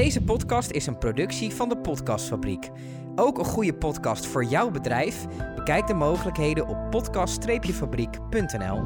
[0.00, 2.68] Deze podcast is een productie van de Podcastfabriek.
[3.16, 5.26] Ook een goede podcast voor jouw bedrijf?
[5.56, 8.82] Bekijk de mogelijkheden op podcast-fabriek.nl.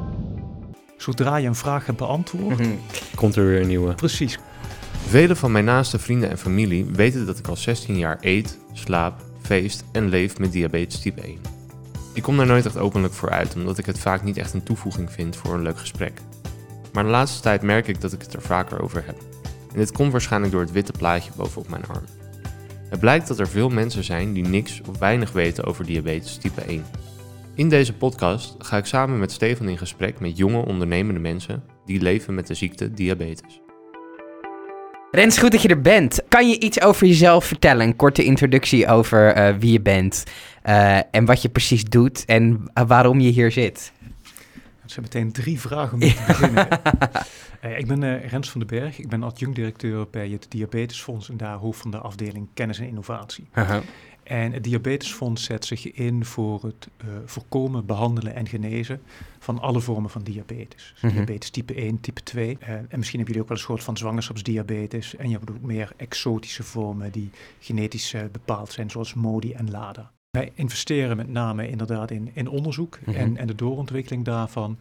[0.97, 2.69] Zodra je een vraag hebt beantwoord, Mhm.
[3.15, 3.93] Komt er weer een nieuwe.
[3.93, 4.39] precies.
[5.07, 9.21] Vele van mijn naaste vrienden en familie weten dat ik al 16 jaar eet, slaap,
[9.41, 11.39] feest en leef met diabetes type 1.
[12.13, 14.63] Ik kom daar nooit echt openlijk voor uit, omdat ik het vaak niet echt een
[14.63, 16.21] toevoeging vind voor een leuk gesprek.
[16.93, 19.15] Maar de laatste tijd merk ik dat ik het er vaker over heb.
[19.75, 22.03] En dit komt waarschijnlijk door het witte plaatje bovenop mijn arm.
[22.89, 26.61] Het blijkt dat er veel mensen zijn die niks of weinig weten over diabetes type
[26.61, 26.85] 1.
[27.55, 32.01] In deze podcast ga ik samen met Stefan in gesprek met jonge ondernemende mensen die
[32.01, 33.61] leven met de ziekte diabetes.
[35.11, 36.21] Rens, goed dat je er bent.
[36.27, 37.87] Kan je iets over jezelf vertellen?
[37.87, 40.23] Een korte introductie over eh, wie je bent
[40.61, 43.91] eh, en wat je precies doet en eh, waarom je hier zit.
[44.85, 46.67] Het zijn meteen drie vragen om te beginnen.
[47.61, 48.99] Eh, ik ben eh, Rens van den Berg.
[48.99, 53.47] Ik ben adjunct-directeur bij het Diabetesfonds en daar hoofd van de afdeling Kennis en Innovatie.
[54.23, 59.01] En het Diabetesfonds zet zich in voor het eh, voorkomen, behandelen en genezen
[59.39, 60.93] van alle vormen van diabetes.
[60.93, 61.13] Dus Mhm.
[61.13, 62.57] Diabetes type 1, type 2.
[62.59, 65.15] Eh, en misschien hebben jullie ook wel eens gehoord van zwangerschapsdiabetes.
[65.15, 70.11] En je hebt ook meer exotische vormen die genetisch bepaald zijn, zoals MODI en LADA.
[70.35, 73.17] Wij investeren met name inderdaad in, in onderzoek Mhm.
[73.17, 74.77] en, en de doorontwikkeling daarvan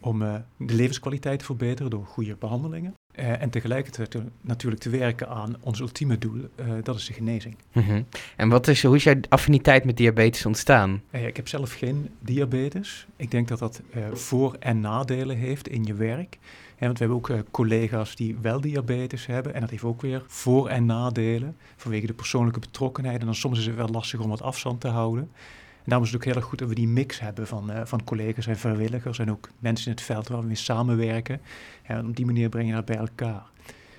[0.00, 2.94] om eh, de levenskwaliteit te verbeteren door goede behandelingen.
[3.14, 7.12] Eh, en tegelijkertijd te- natuurlijk te werken aan ons ultieme doel, eh, dat is de
[7.12, 7.56] genezing.
[7.72, 8.02] Mhm.
[8.36, 11.02] En wat is, hoe is jouw affiniteit met diabetes ontstaan?
[11.10, 13.06] Ik heb zelf geen diabetes.
[13.16, 16.38] Ik denk dat dat voor- en nadelen heeft in je werk.
[16.86, 19.54] Want we hebben ook eh, collega's die wel diabetes hebben.
[19.54, 23.20] En dat heeft ook weer voor- en nadelen vanwege de persoonlijke betrokkenheid.
[23.20, 25.30] En dan soms is het wel lastig om wat afstand te houden.
[25.76, 27.80] En daarom is het ook heel erg goed dat we die mix hebben van, eh,
[27.84, 29.18] van collega's en vrijwilligers.
[29.18, 31.40] En ook mensen in het veld waar we mee samenwerken.
[31.82, 33.42] En op die manier breng je dat bij elkaar.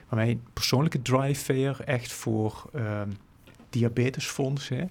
[0.09, 3.09] Maar mijn persoonlijke drive echt voor ehm
[3.72, 4.84] diabetesfonds hè,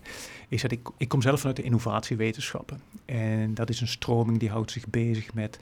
[0.49, 2.81] is dat ik, ik kom zelf vanuit de innovatiewetenschappen.
[3.05, 5.59] En dat is een stroming die houdt zich bezig met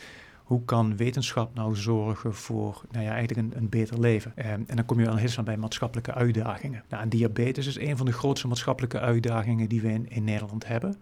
[0.49, 4.33] hoe kan wetenschap nou zorgen voor nou ja, eigenlijk een, een beter leven.
[4.35, 6.85] Ehm, en dan kom je al heel snel bij maatschappelijke uitdagingen.
[6.89, 10.67] Nou, en diabetes is een van de grootste maatschappelijke uitdagingen die we in, in Nederland
[10.67, 10.97] hebben.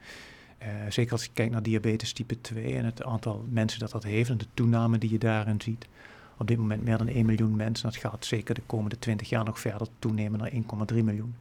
[0.58, 4.04] Eh, zeker als je kijkt naar diabetes type 2 en het aantal mensen dat dat
[4.04, 5.88] heeft en de toename die je daarin ziet.
[6.38, 7.86] Op dit moment meer dan 1 miljoen mensen.
[7.86, 11.34] Dat gaat zeker de komende 20 jaar nog verder toenemen naar 1,3 miljoen.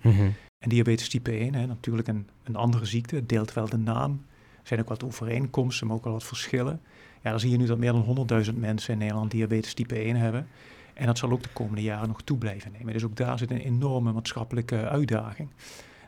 [0.59, 4.22] En diabetes type 1, hè, natuurlijk een, een andere ziekte, deelt wel de naam.
[4.66, 6.81] Zijn ook wat overeenkomsten, maar ook wel wat verschillen.
[7.22, 10.16] Ja, dan zie je nu dat meer dan 100.000 mensen in Nederland diabetes type 1
[10.16, 10.48] hebben.
[10.94, 12.94] En dat zal ook de komende jaren nog toe blijven nemen.
[12.94, 15.50] Dus ook daar zit een enorme maatschappelijke uitdaging.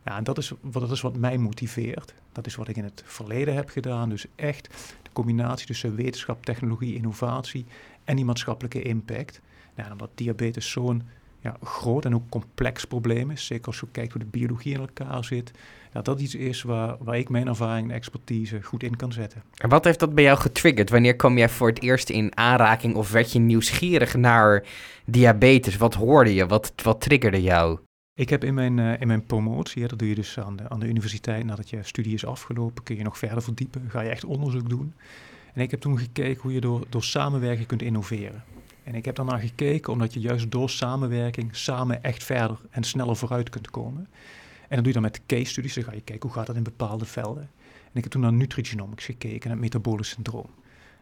[0.03, 2.13] En dat is, wat, wat mij motiveert.
[2.31, 4.09] Dat is wat ik in het verleden heb gedaan.
[4.09, 4.67] Dus echt
[5.01, 7.65] de combinatie tussen wetenschap, technologie, innovatie
[8.03, 9.41] en die maatschappelijke impact.
[9.75, 11.03] Nou, omdat diabetes zo'n
[11.39, 13.45] ja, groot en ook complex probleem is.
[13.45, 15.51] Zeker als je kijkt hoe de biologie in elkaar zit.
[15.91, 19.43] Dat dat iets is waar, waar ik mijn ervaring en expertise goed in kan zetten.
[19.55, 20.89] En wat heeft dat bij jou getriggerd?
[20.89, 24.63] Wanneer kwam jij voor het eerst in aanraking of werd je nieuwsgierig naar
[25.05, 25.77] diabetes?
[25.77, 26.47] Wat hoorde je?
[26.47, 27.79] Wat, wat triggerde jou?
[28.13, 30.69] Ik heb in mijn, eh, in mijn promotie, hè, dat doe je dus aan de,
[30.69, 34.09] aan de universiteit nadat je studie is afgelopen, kun je nog verder verdiepen, ga je
[34.09, 34.93] echt onderzoek doen.
[35.53, 38.43] En ik heb toen gekeken hoe je door, door samenwerking kunt innoveren.
[38.87, 43.15] En ik heb daarna gekeken omdat je juist door samenwerking samen echt verder en sneller
[43.15, 44.07] vooruit kunt komen.
[44.67, 46.55] En dat doe je dan met case studies, dan ga je kijken hoe gaat dat
[46.55, 47.49] in bepaalde velden.
[47.83, 50.49] En ik heb toen naar nutrigenomics gekeken en het metabolisch syndroom.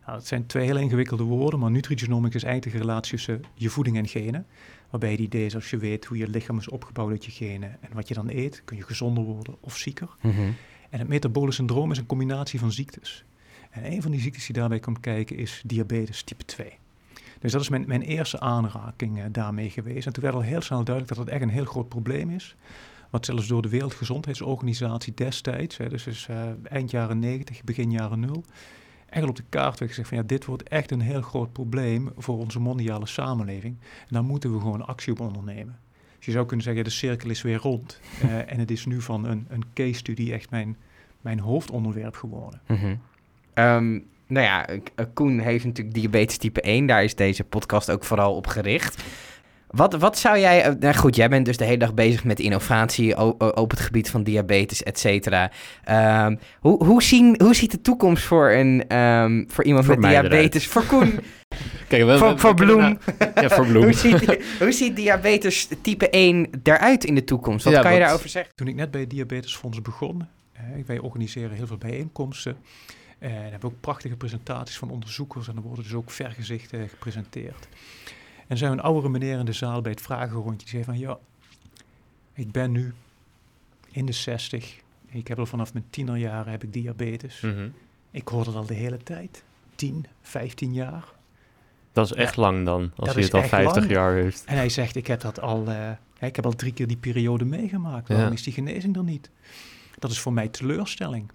[0.06, 3.70] Nou, dat zijn twee heel ingewikkelde woorden, maar nutrigenomics is eigenlijk de relatie tussen je
[3.70, 4.46] voeding en genen.
[4.90, 7.78] Waarbij het idee is als je weet hoe je lichaam is opgebouwd uit je genen
[7.82, 10.10] en wat je dan eet, kun je gezonder worden of zieker.
[10.90, 13.26] En het metabolisch syndroom is een combinatie van ziektes.
[13.70, 16.78] En een van die ziektes die daarbij komt kijken is diabetes type 2.
[17.46, 20.06] Dus dat is mijn, mijn eerste aanraking eh, daarmee geweest.
[20.06, 22.56] En toen werd al heel snel duidelijk dat het echt een heel groot probleem is.
[23.10, 28.20] Wat zelfs door de Wereldgezondheidsorganisatie destijds, hè, dus, dus eh, eind jaren 90, begin jaren
[28.20, 28.44] 0,
[29.10, 32.12] echt op de kaart werd gezegd van ja, dit wordt echt een heel groot probleem
[32.18, 33.76] voor onze mondiale samenleving.
[33.82, 35.80] En daar moeten we gewoon actie op ondernemen.
[36.18, 38.00] Dus je zou kunnen zeggen, de cirkel is weer rond.
[38.22, 40.78] Eh, en het is nu van een, een case study echt mijn,
[41.22, 42.62] mijn hoofdonderwerp geworden.
[43.54, 46.86] Ehm, nou ja, eh, Koen heeft natuurlijk diabetes type 1.
[46.86, 49.04] Daar is deze podcast ook vooral op gericht.
[49.68, 50.64] Wat, wat zou jij...
[50.64, 53.18] eh, nou goed, jij bent dus de hele dag bezig met innovatie
[53.56, 55.52] op het gebied van diabetes, et cetera.
[55.84, 60.10] Ehm, hoe, hoe, zien, hoe ziet de toekomst voor, een, ehm, voor iemand Voor met
[60.10, 60.68] diabetes?
[60.68, 61.20] Voor Koen,
[61.88, 62.98] Kijk, we, voor, we- voor we- Bloem.
[63.36, 63.84] Ja, voor Bloem.
[63.84, 67.64] hoe, ziet, hoe ziet diabetes type 1 eruit in de toekomst?
[67.66, 68.56] Wat Ja, kan je daarover zeggen?
[68.56, 72.58] Toen ik net bij het Diabetesfonds begon, eh, wij organiseren heel veel bijeenkomsten.
[73.18, 77.68] Eh, en hebben ook prachtige presentaties van onderzoekers en er worden dus ook vergezichten gepresenteerd.
[78.38, 80.98] En er zijn een oudere meneer in de zaal bij het vragenrondje die zei van
[81.00, 81.18] ja,
[82.34, 82.94] Ik ben nu
[83.92, 84.80] in de 60.
[85.08, 87.40] Ik heb al vanaf mijn tienerjaren heb ik diabetes.
[87.42, 87.68] Mhm.
[88.12, 89.44] Ik hoor het al de hele tijd.
[89.76, 91.04] 10, 15 jaar.
[91.92, 93.92] Dat is echt lang dan, als Dat hij het al echt 50 lang.
[93.92, 94.44] jaar heeft.
[94.46, 97.46] En hij zegt, ik heb dat al, eh, ik heb al drie keer die periode
[97.46, 98.08] meegemaakt.
[98.08, 98.34] Waarom Ja.
[98.34, 99.30] is die genezing er niet?
[100.00, 101.32] Dat is voor mij teleurstelling.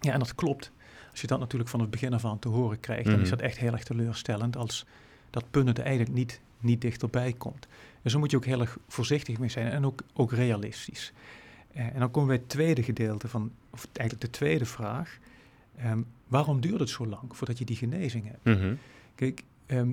[0.00, 0.72] Ja, en dat klopt.
[1.18, 3.30] Als je dat natuurlijk van het begin af aan te horen krijgt, dan is Mhm.
[3.30, 4.86] dat echt heel erg teleurstellend als
[5.30, 7.66] dat punt er eigenlijk niet, niet dichterbij komt.
[8.02, 11.12] Dus daar moet je ook heel erg voorzichtig mee zijn en ook, ook realistisch.
[11.72, 15.18] Eh, en dan komen wij het tweede gedeelte van, of eigenlijk de tweede vraag.
[15.76, 18.44] Ehm, waarom duurt het zo lang voordat je die genezing hebt?
[18.58, 18.74] Mhm.
[19.14, 19.90] Kijk, ehm,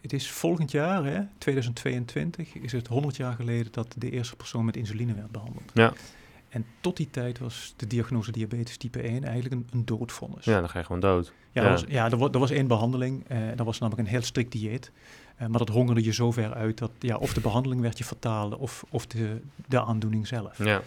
[0.00, 4.64] het is volgend jaar, hè, 2022, is het 100 jaar geleden dat de eerste persoon
[4.64, 5.70] met insuline werd behandeld.
[5.74, 5.92] Ja.
[6.48, 10.44] En tot die tijd was de diagnose diabetes type 1 eigenlijk een, een doodvonnis.
[10.44, 11.32] Ja, dan ga je gewoon dood.
[11.52, 11.66] Ja, Ja.
[11.66, 13.24] Er, was, ja er, er was één behandeling.
[13.28, 14.92] eh dat was namelijk een heel strikt dieet.
[15.36, 18.04] Eh, maar dat hongerde je zo ver uit dat ja, of de behandeling werd je
[18.04, 20.64] fataal of, of de, de aandoening zelf.
[20.64, 20.82] Ja.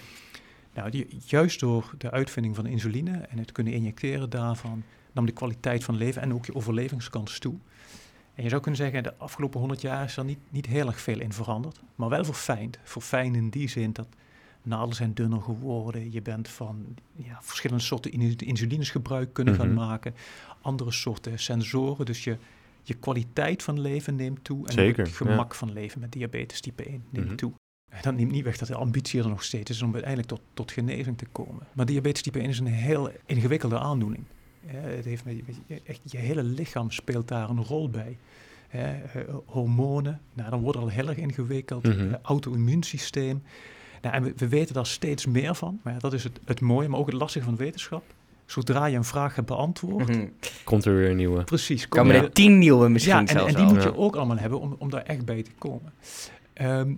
[0.73, 5.31] Nou, die, juist door de uitvinding van insuline en het kunnen injecteren daarvan, nam de
[5.31, 7.55] kwaliteit van leven en ook je overlevingskans toe.
[8.35, 10.99] En je zou kunnen zeggen, de afgelopen 100 jaar is er niet, niet heel erg
[11.01, 12.79] veel in veranderd, maar wel verfijnd.
[12.83, 14.07] Verfijnd in die zin dat
[14.63, 16.85] naden zijn dunner geworden, je bent van
[17.15, 19.75] ja, verschillende soorten in- insulines gebruik kunnen gaan Mhm.
[19.75, 20.13] maken,
[20.61, 22.37] andere soorten sensoren, dus je,
[22.83, 26.83] je kwaliteit van leven neemt toe en Zeker, het gemak van leven met diabetes type
[26.89, 27.35] 1 neemt Mhm.
[27.35, 27.51] toe.
[27.89, 30.41] En Dat neemt niet weg dat de ambitie er nog steeds is om uiteindelijk tot,
[30.53, 31.67] tot genezing te komen.
[31.73, 34.23] Maar diabetes type 1 is een heel ingewikkelde aandoening.
[34.71, 35.35] Ja, het heeft met,
[35.83, 38.17] echt, je hele lichaam speelt daar een rol bij.
[38.67, 41.87] Hè, eh, hormonen, nou, dan wordt het al heel erg ingewikkeld.
[41.87, 43.43] Eh, auto-immuunsysteem.
[44.01, 45.79] Nou, en we, we weten daar steeds meer van.
[45.83, 48.03] Maar ja, dat is het, het mooie, maar ook het lastige van wetenschap.
[48.45, 50.25] Zodra je een vraag hebt beantwoord, Mhm.
[50.63, 51.43] Komt er weer een nieuwe.
[51.43, 53.73] precies, je- er tien nieuwe misschien ja, en, zelfs en die al.
[53.73, 53.95] moet je Ja.
[53.95, 55.93] ook allemaal hebben om, om daar echt bij te komen.
[56.53, 56.93] Ehm,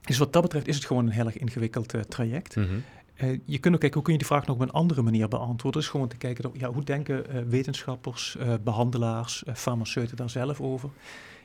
[0.00, 2.56] dus wat dat betreft is het gewoon een heel erg ingewikkeld eh, traject.
[2.56, 2.66] Mhm.
[3.14, 5.28] Eh, je kunt ook kijken, hoe kun je die vraag nog op een andere manier
[5.28, 5.80] beantwoorden?
[5.80, 10.60] Dus gewoon te kijken, ja, hoe denken eh, wetenschappers, eh, behandelaars, eh, farmaceuten daar zelf
[10.60, 10.88] over?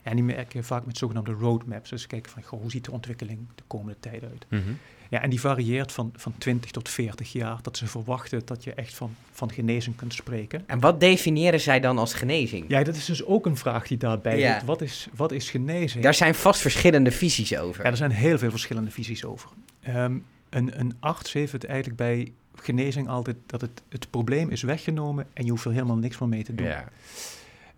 [0.04, 1.90] Ja, en die merken vaak met zogenaamde roadmaps.
[1.90, 4.46] Dus kijken van, goh, hoe ziet de ontwikkeling de komende tijd uit?
[4.50, 4.72] Mhm.
[5.10, 8.74] Ja, en die varieert van, van 20 tot 40 jaar, dat ze verwachten dat je
[8.74, 10.64] echt van, van genezing kunt spreken.
[10.68, 12.66] En wat definiëren zij dan als genezing?
[12.68, 14.62] Ja, dat is dus ook een vraag die daarbij Ja.
[14.66, 16.04] Wat is, wat is genezing?
[16.04, 17.84] Daar zijn vast verschillende visies over.
[17.84, 19.50] Ja, er zijn heel veel verschillende visies over.
[19.82, 20.18] Ehm,
[20.50, 25.28] een, een arts heeft het eigenlijk bij genezing altijd dat het, het probleem is weggenomen
[25.34, 26.68] en je hoeft er helemaal niks meer mee te doen.
[26.68, 26.90] Ja.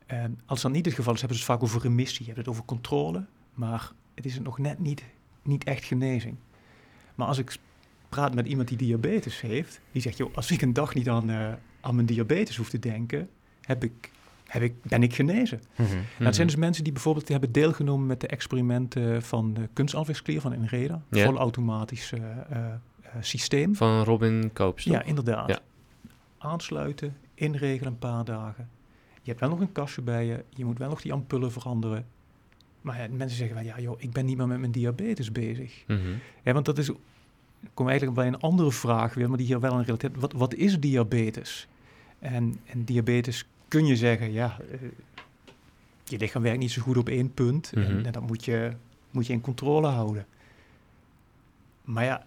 [0.09, 2.37] Ehm, als dat niet het geval is, hebben ze het vaak over remissie, je hebt
[2.37, 5.03] het over controle, maar het is nog net niet,
[5.41, 6.35] niet echt genezing.
[7.15, 7.57] Maar als ik
[8.09, 11.29] praat met iemand die diabetes heeft, die zegt, joh, als ik een dag niet aan,
[11.29, 13.29] eh, aan mijn diabetes hoef te denken,
[13.61, 14.11] heb ik,
[14.45, 15.61] heb ik, ben ik genezen.
[15.75, 15.89] Mhm.
[15.93, 20.41] Nou, het zijn dus mensen die bijvoorbeeld hebben deelgenomen met de experimenten van de kunstalvechtklier
[20.41, 21.01] van Inreda.
[21.11, 22.73] Volautomatisch eh, eh,
[23.19, 23.75] systeem.
[23.75, 24.93] Van Robin Koopstok.
[24.93, 25.49] Ja, inderdaad.
[25.49, 25.59] Ja.
[26.37, 28.69] Aansluiten, inregelen een paar dagen.
[29.29, 30.43] Je hebt wel nog een kastje bij je.
[30.49, 32.05] Je moet wel nog die ampullen veranderen.
[32.81, 35.83] Maar ja, mensen zeggen van, ja joh, ik ben niet meer met mijn diabetes bezig.
[35.87, 35.99] Mhm.
[36.43, 36.87] Ja, want dat is,
[37.73, 40.19] we eigenlijk bij een andere vraag weer, maar die hier wel een relateert.
[40.19, 41.67] Wat, wat is diabetes?
[42.19, 44.79] En, en diabetes kun je zeggen, ja, eh,
[46.03, 47.71] je lichaam werkt niet zo goed op één punt.
[47.75, 47.85] Mhm.
[47.85, 48.71] en, en dat moet je,
[49.11, 50.25] moet je in controle houden.
[51.83, 52.25] Maar ja,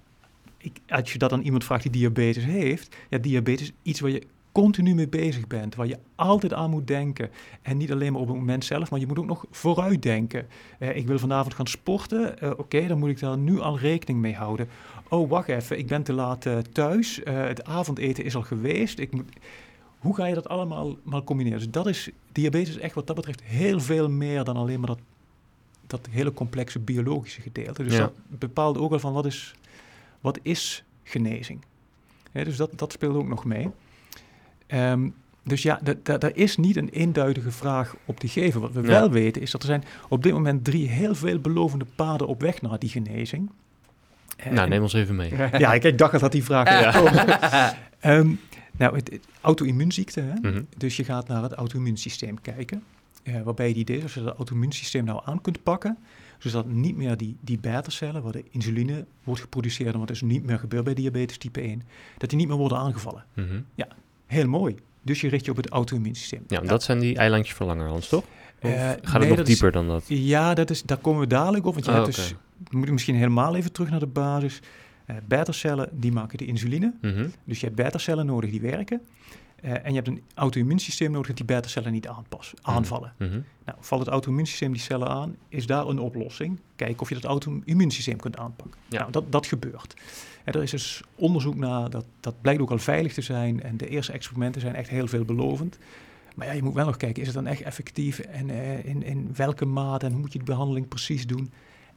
[0.58, 4.10] ik, als je dat aan iemand vraagt die diabetes heeft, ja, diabetes is iets waar
[4.10, 7.30] je continu mee bezig bent, waar je altijd aan moet denken.
[7.62, 10.46] En niet alleen maar op het moment zelf, maar je moet ook nog vooruit denken.
[10.78, 14.20] Eh, ik wil vanavond gaan sporten, eh, oké, dan moet ik daar nu al rekening
[14.20, 14.68] mee houden.
[15.08, 18.98] Oh, wacht even, ik ben te laat eh, thuis, het avondeten is al geweest.
[18.98, 19.28] Ik moet...
[19.98, 21.58] Hoe ga je dat allemaal maar combineren?
[21.58, 24.88] Dus dat is, diabetes is echt wat dat betreft heel veel meer dan alleen maar
[24.88, 25.00] dat,
[25.86, 27.82] dat hele complexe biologische gedeelte.
[27.82, 27.98] Dus Ja.
[28.00, 29.54] dat bepaalt ook wel van wat is,
[30.20, 31.60] wat is genezing.
[32.32, 33.70] Dus dat, dat speelt ook nog mee.
[34.72, 35.08] Ehm,
[35.44, 38.60] dus ja, daar is niet een eenduidige vraag op te geven.
[38.60, 38.86] Wat we Ja.
[38.88, 42.62] wel weten is dat er zijn op dit moment drie heel veelbelovende paden op weg
[42.62, 43.50] naar die genezing.
[44.36, 45.31] Eh, Nou, neem ons even mee.
[45.58, 46.91] ja, ik, ik dacht dat die vraag Ja.
[46.93, 47.26] komen.
[48.00, 48.31] Ehm,
[48.76, 50.34] nou, het, het auto-immuunziekte, hè?
[50.50, 50.62] Mhm.
[50.76, 52.82] dus je gaat naar het auto-immuunsysteem kijken.
[53.22, 55.98] eh, waarbij het idee is, als je dat auto-immuunsysteem nou aan kunt pakken,
[56.38, 60.44] zodat niet meer die, die beta-cellen, waar de insuline wordt geproduceerd en wat dus niet
[60.44, 61.82] meer gebeurt bij diabetes type 1,
[62.19, 63.24] dat die niet meer worden aangevallen.
[63.34, 63.60] Mhm.
[64.32, 64.77] Heel mooi.
[65.03, 66.44] Dus je richt je op het auto-immuunsysteem.
[66.48, 68.24] Ja, dat zijn die eilandjes van Langerhans, toch?
[68.62, 70.05] Of Eh, gaat het nog is- dieper dan dat?
[70.06, 71.72] Ja, dat is, daar komen we dadelijk op.
[71.74, 74.60] Want je Oh, hebt dus, we moeten misschien helemaal even terug naar de basis.
[75.06, 76.94] Eh beta-cellen, die maken de insuline.
[77.01, 77.27] Mhm.
[77.44, 79.01] Dus je hebt beta-cellen nodig die werken.
[79.60, 83.12] Eh, en je hebt een auto-immuunsysteem nodig dat die beta-cellen niet aanpassen, aanvallen.
[83.19, 83.41] Mhm.
[83.65, 86.60] Nou, valt het auto-immuunsysteem die cellen aan, is daar een oplossing.
[86.77, 88.81] Kijken of je dat auto-immuunsysteem kunt aanpakken.
[88.89, 88.98] Ja.
[88.98, 89.94] Nou, dat, dat gebeurt.
[90.44, 93.63] En er is dus onderzoek naar, dat, dat blijkt ook al veilig te zijn.
[93.63, 95.79] En de eerste experimenten zijn echt heel veelbelovend.
[96.34, 98.19] Maar ja, je moet wel nog kijken, is het dan echt effectief?
[98.19, 101.51] En eh, in, in welke mate en hoe moet je de behandeling precies doen?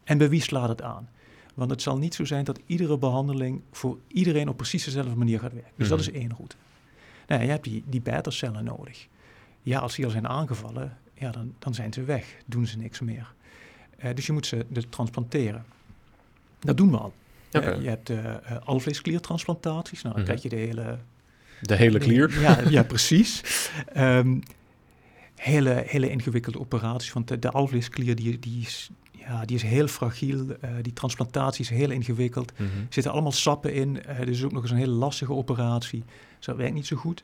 [0.03, 1.09] En bij wie slaat het aan?
[1.53, 5.39] Want het zal niet zo zijn dat iedere behandeling voor iedereen op precies dezelfde manier
[5.39, 5.71] gaat werken.
[5.75, 6.09] Dus dat Mhm.
[6.09, 6.55] is één route.
[7.27, 9.07] Nou, je hebt die, die beta-cellen nodig.
[9.61, 12.35] Ja, als die al zijn aangevallen, ja, dan, dan zijn ze weg.
[12.45, 13.33] Doen ze niks meer.
[13.97, 15.65] Eh, dus je moet ze dus transplanteren.
[16.59, 17.13] Dat doen we al.
[17.63, 20.01] Eh, je hebt eh, alvleeskliertransplantaties.
[20.01, 20.31] Nou, dan Mhm.
[20.33, 20.97] krijg je de hele...
[21.61, 22.39] De hele klier.
[22.41, 23.41] Ja, ja precies.
[23.93, 24.39] Ehm,
[25.35, 27.13] hele, hele ingewikkelde operaties.
[27.13, 30.45] Want de, de alvleesklier die, die, is, ja, die is heel fragiel.
[30.81, 32.51] Die transplantatie is heel ingewikkeld.
[32.53, 32.63] Mhm.
[32.63, 34.03] Er zitten allemaal sappen in.
[34.05, 36.03] eh dus ook nog eens een hele lastige operatie.
[36.37, 37.21] Dus dat werkt niet zo goed.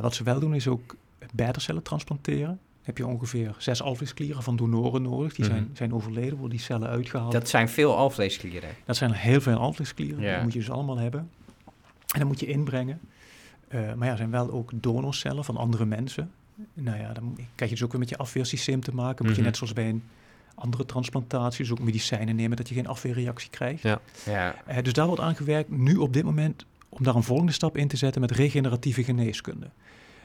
[0.00, 0.96] Wat ze wel doen is ook
[1.34, 2.60] beta-cellen transplanteren.
[2.88, 5.34] Heb je ongeveer zes alvleesklieren van donoren nodig.
[5.34, 5.74] Die zijn, Mhm.
[5.76, 7.32] zijn overleden, worden die cellen uitgehaald.
[7.32, 8.68] Dat zijn veel alvleesklieren.
[8.84, 10.20] Dat zijn heel veel alvleesklieren.
[10.22, 10.34] Ja.
[10.34, 11.30] Die moet je dus allemaal hebben.
[12.12, 13.00] En dan moet je inbrengen.
[13.68, 16.30] Eh, maar ja, er zijn wel ook donorcellen van andere mensen.
[16.74, 19.24] Nou ja, dan krijg je dus ook weer met je afweersysteem te maken.
[19.24, 19.48] Moet je Mhm.
[19.50, 20.02] net zoals bij een
[20.54, 23.82] andere transplantatie, dus ook medicijnen nemen dat je geen afweerreactie krijgt.
[23.82, 24.00] Ja.
[24.26, 24.54] Ja.
[24.66, 27.76] Eh, dus daar wordt aan gewerkt, nu op dit moment, om daar een volgende stap
[27.76, 29.66] in te zetten met regeneratieve geneeskunde.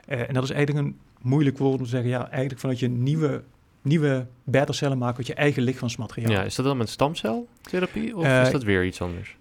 [0.06, 2.90] Eh, en dat is eigenlijk een moeilijk woord om te zeggen, ja, eigenlijk vanuit je
[2.90, 3.42] nieuwe,
[3.82, 6.32] nieuwe beta-cellen maken uit je eigen lichaamsmateriaal.
[6.32, 9.36] Ja, is dat dan met stamceltherapie of Eh, is dat weer iets anders?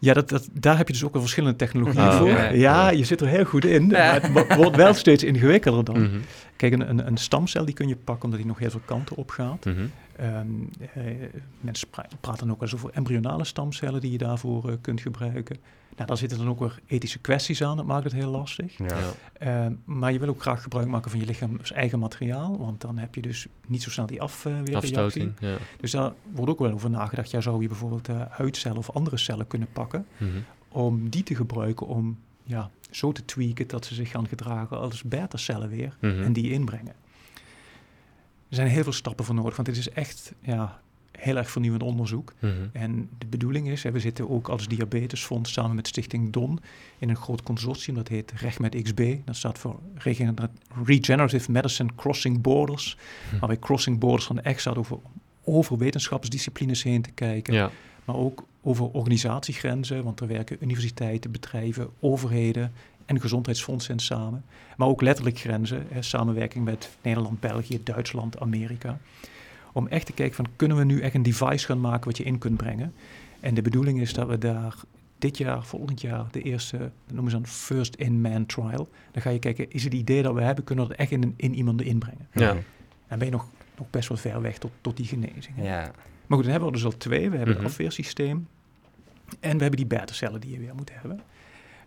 [0.00, 2.28] Ja, dat, dat, daar heb je dus ook wel verschillende technologieën Oh, voor.
[2.28, 2.48] ja.
[2.50, 6.02] Ja, je zit er heel goed in, maar het wo- wordt wel steeds ingewikkelder dan.
[6.02, 6.18] Mhm.
[6.56, 9.16] Kijk, een, een, een stamcel die kun je pakken omdat die nog heel veel kanten
[9.16, 9.64] op gaat.
[9.64, 9.76] Mhm.
[10.16, 10.46] Ehm,
[10.94, 11.02] eh,
[11.60, 15.56] mensen pra- praten ook wel eens over embryonale stamcellen die je daarvoor kunt gebruiken.
[15.98, 18.78] Nou, daar zitten dan ook weer ethische kwesties aan, dat maakt het heel lastig.
[18.78, 18.86] Ja.
[19.32, 22.98] Ehm, maar je wil ook graag gebruik maken van je lichaams eigen materiaal, want dan
[22.98, 24.76] heb je dus niet zo snel die afweerreactie.
[24.76, 25.32] Afstoting.
[25.38, 25.56] Ja.
[25.80, 27.30] Dus daar wordt ook wel over nagedacht.
[27.30, 30.30] Ja, zou je bijvoorbeeld eh, huidcellen of andere cellen kunnen pakken Mhm.
[30.68, 35.02] om die te gebruiken om ja, zo te tweaken dat ze zich gaan gedragen als
[35.02, 36.22] beta-cellen weer Mhm.
[36.22, 36.94] en die inbrengen.
[38.48, 40.80] Er zijn heel veel stappen voor nodig, want dit is echt ja,
[41.18, 42.32] heel erg vernieuwend onderzoek.
[42.38, 42.52] Mhm.
[42.72, 46.60] En de bedoeling is, hè, we zitten ook als Diabetesfonds samen met Stichting DON
[46.98, 49.14] in een groot consortium, dat heet Recht met XB.
[49.24, 50.50] Dat staat voor Regener-
[50.84, 52.96] Regenerative Medicine Crossing Borders.
[53.30, 53.38] Hm.
[53.38, 54.98] Waarbij Crossing Borders van echt staat over,
[55.44, 57.70] over wetenschapsdisciplines heen te kijken Ja.
[58.04, 62.72] maar ook over organisatiegrenzen, want er werken universiteiten, bedrijven, overheden
[63.06, 64.44] en gezondheidsfondsen samen.
[64.76, 68.98] Maar ook letterlijk grenzen, hè, samenwerking met Nederland, België, Duitsland, Amerika.
[69.78, 72.24] Om echt te kijken van, kunnen we nu echt een device gaan maken wat je
[72.24, 72.94] in kunt brengen?
[73.40, 74.74] En de bedoeling is dat we daar
[75.18, 78.88] dit jaar, volgend jaar, de eerste, dat noemen ze dan first in man trial.
[79.12, 81.34] Dan ga je kijken, is het idee dat we hebben, kunnen we dat echt in,
[81.36, 82.28] in iemand inbrengen?
[82.32, 82.56] Ja.
[83.08, 85.56] Dan ben je nog, nog best wel ver weg tot, tot die genezing.
[85.56, 85.62] hè.
[85.64, 85.80] Ja.
[86.26, 87.30] Maar goed, dan hebben we er dus al twee.
[87.30, 87.62] We hebben Mhm.
[87.64, 88.48] het afweersysteem
[89.40, 91.20] en we hebben die beta-cellen die je weer moet hebben.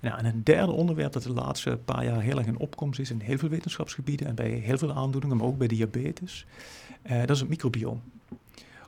[0.01, 3.11] Nou, en een derde onderwerp dat de laatste paar jaar heel erg in opkomst is
[3.11, 6.45] in heel veel wetenschapsgebieden en bij heel veel aandoeningen, maar ook bij diabetes,
[7.01, 8.01] eh, dat is het microbioom.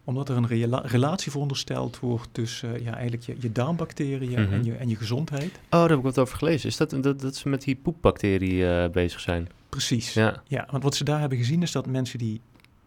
[0.03, 4.53] Omdat er een rela- relatie verondersteld wordt tussen eh, ja, eigenlijk je, je darmbacteriën Mhm.
[4.53, 5.51] en, je, en je gezondheid.
[5.53, 6.70] Oh, daar heb ik wat over gelezen.
[6.70, 9.48] Is dat dat, dat ze met die poepbacterie eh, bezig zijn?
[9.70, 10.13] Precies.
[10.13, 10.41] Ja.
[10.48, 12.41] Ja, want wat ze daar hebben gezien is dat mensen die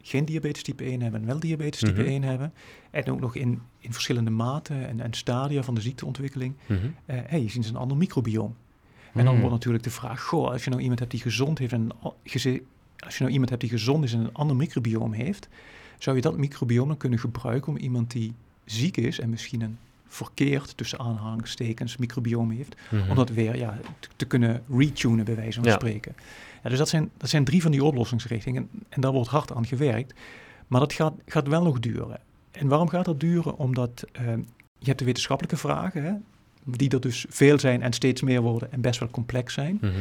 [0.08, 2.10] geen diabetes type 1 hebben en wel diabetes type Mhm.
[2.10, 2.52] 1 hebben,
[2.90, 6.86] en ook nog in, in verschillende maten en, en stadia van de ziekteontwikkeling, Mhm.
[7.06, 8.56] eh hey, je ziet ze een ander microbioom.
[9.14, 9.40] En dan Mm.
[9.40, 12.32] wordt natuurlijk de vraag, goh, als je nou iemand hebt die gezond heeft en als
[12.42, 12.62] je
[13.18, 15.48] nou iemand hebt die gezond is en een ander microbioom heeft,
[15.98, 18.32] zou je dat microbioom dan kunnen gebruiken om iemand die
[18.64, 23.10] ziek is en misschien een verkeerd tussen aanhalingstekens microbioom heeft, Mhm.
[23.10, 25.74] om dat weer ja, te, te kunnen retunen, bij wijze van Ja.
[25.74, 26.14] spreken.
[26.62, 28.68] Ja, dus dat zijn, dat zijn drie van die oplossingsrichtingen.
[28.72, 30.14] En, en daar wordt hard aan gewerkt.
[30.66, 32.20] Maar dat gaat, gaat wel nog duren.
[32.50, 33.56] En waarom gaat dat duren?
[33.58, 34.24] Omdat eh,
[34.78, 36.12] je hebt de wetenschappelijke vragen, hè,
[36.64, 39.78] die er dus veel zijn en steeds meer worden en best wel complex zijn.
[39.80, 39.92] Mhm.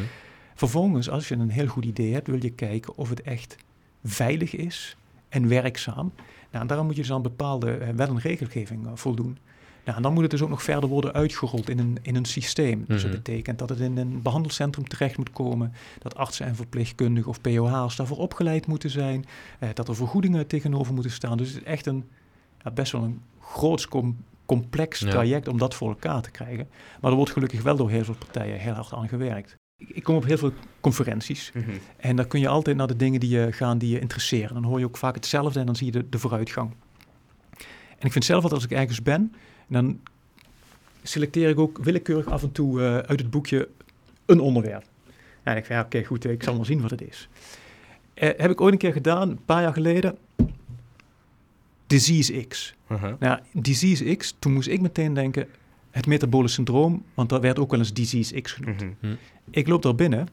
[0.56, 3.56] Vervolgens, als je een heel goed idee hebt, wil je kijken of het echt
[4.04, 4.98] veilig is
[5.30, 6.12] en werkzaam.
[6.52, 9.38] Nou, en daarom moet je dus aan bepaalde eh, wel een regelgeving eh, voldoen.
[9.86, 12.25] Nou, en dan moet het dus ook nog verder worden uitgerold in een, in een
[12.25, 12.84] systeem.
[12.88, 13.22] Dus dat Mhm.
[13.22, 17.96] betekent dat het in een behandelcentrum terecht moet komen, dat artsen en verpleegkundigen of POH's
[17.96, 19.25] daarvoor opgeleid moeten zijn,
[19.60, 21.38] eh, dat er vergoedingen tegenover moeten staan.
[21.38, 22.04] Dus het is echt een,
[22.63, 25.10] ja, best wel een groots com- complex Ja.
[25.10, 26.68] traject om dat voor elkaar te krijgen.
[27.01, 29.56] Maar er wordt gelukkig wel door heel veel partijen heel hard aan gewerkt.
[29.88, 30.51] Ik, kom op heel veel
[30.82, 31.70] conferenties Mhm.
[31.98, 34.54] en dan kun je altijd naar de dingen die je gaan die je interesseren.
[34.54, 36.72] Dan hoor je ook vaak hetzelfde en dan zie je de, de vooruitgang.
[38.00, 39.34] En ik vind zelf altijd als ik ergens ben,
[39.67, 40.00] dan
[41.03, 43.69] selecteer ik ook willekeurig af en toe eh, uit het boekje
[44.25, 44.84] een onderwerp.
[45.45, 47.29] Ja, ik van, ja, oké, goed, ik zal wel zien wat het is.
[48.13, 50.17] Eh, heb ik ooit een keer gedaan, een paar jaar geleden.
[51.88, 52.75] Disease X.
[52.88, 53.15] Mhm.
[53.19, 55.48] Nou, Disease X, toen moest ik meteen denken,
[55.91, 58.81] het metabole syndroom, want dat werd ook wel eens Disease X genoemd.
[58.81, 59.13] Mhm.
[59.50, 60.27] Ik loop daar binnen.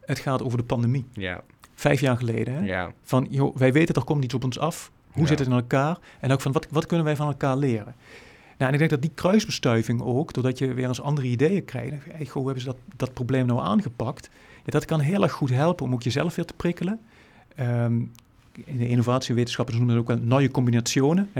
[0.00, 1.04] Het gaat over de pandemie.
[1.12, 1.42] Ja,
[1.74, 2.54] Vijf jaar geleden.
[2.54, 2.64] Hè?
[2.64, 2.92] ja.
[3.02, 4.90] Van, joh, wij weten, er komt iets op ons af.
[5.16, 5.28] Hoe Ja.
[5.28, 5.98] zit het in elkaar?
[6.20, 7.94] En ook van, wat, wat kunnen wij van elkaar leren?
[8.58, 11.92] Nou, en ik denk dat die kruisbestuiving ook, doordat je weer eens andere ideeën krijgt.
[12.12, 14.30] Hey, goh, hoe hebben ze dat, dat probleem nou aangepakt?
[14.64, 17.00] Ja, dat kan heel erg goed helpen om ook jezelf weer te prikkelen.
[17.56, 17.94] Ehm,
[18.64, 20.50] in de innovatiewetenschappers noemen dat ook wel nieuwe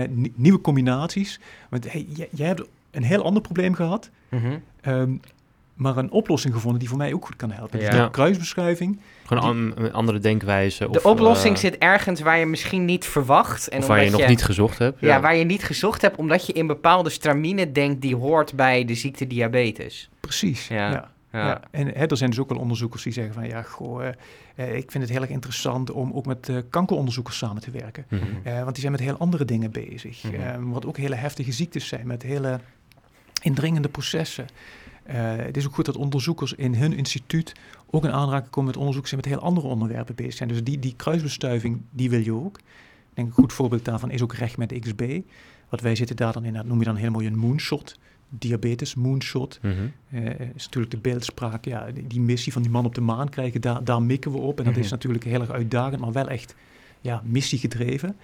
[0.09, 1.39] nie- nieuwe combinaties.
[1.69, 4.57] Want hey, jij, jij hebt een heel ander probleem gehad, Mhm.
[4.81, 5.11] ehm,
[5.77, 7.79] maar een oplossing gevonden die voor mij ook goed kan helpen.
[7.79, 8.01] Dus Ja.
[8.01, 10.87] die kruisbestuiving, Gewoon een, een andere denkwijze.
[10.91, 13.67] De of, oplossing eh, zit ergens waar je misschien niet verwacht.
[13.67, 14.99] En of waar je nog niet gezocht hebt.
[14.99, 18.85] Ja, waar je niet gezocht hebt, omdat je in bepaalde stramine denkt die hoort bij
[18.85, 20.09] de ziekte diabetes.
[20.19, 20.67] precies.
[20.67, 20.91] Ja.
[20.91, 21.11] ja.
[21.31, 21.47] Ja.
[21.47, 24.13] Ja, en hè, er zijn dus ook wel onderzoekers die zeggen van ja, goh, eh,
[24.55, 28.05] eh, ik vind het heel erg interessant om ook met eh, kankeronderzoekers samen te werken.
[28.09, 28.23] Mhm.
[28.43, 30.23] Eh, want die zijn met heel andere dingen bezig.
[30.31, 32.59] Eh, wat ook hele heftige ziektes zijn, met hele
[33.41, 34.45] indringende processen.
[35.07, 37.53] Eh, het is ook goed dat onderzoekers in hun instituut
[37.89, 40.49] ook in aanraking komen met onderzoek zijn met heel andere onderwerpen bezig zijn.
[40.49, 42.57] Dus die, die kruisbestuiving, die wil je ook.
[42.57, 45.19] Ik denk een goed voorbeeld daarvan is ook recht met XB.
[45.69, 47.99] Wat wij zitten daar dan in, dat noem je dan heel mooi een moonshot.
[48.29, 49.59] Diabetes moonshot.
[49.61, 49.73] Mhm.
[50.09, 53.29] Eh, is natuurlijk de beeldspraak, ja, die, die missie van die man op de maan
[53.29, 54.57] krijgen, daar, daar mikken we op.
[54.57, 54.83] En dat Mhm.
[54.83, 56.55] is natuurlijk heel erg uitdagend, maar wel echt
[57.01, 58.15] ja, missiegedreven.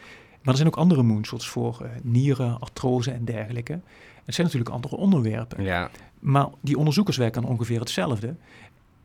[0.42, 3.80] Maar er zijn ook andere moonshots voor eh, nieren, artrose en dergelijke.
[4.26, 5.64] Het zijn natuurlijk andere onderwerpen.
[5.64, 5.90] Ja.
[6.20, 8.36] Maar die onderzoekers werken aan ongeveer hetzelfde.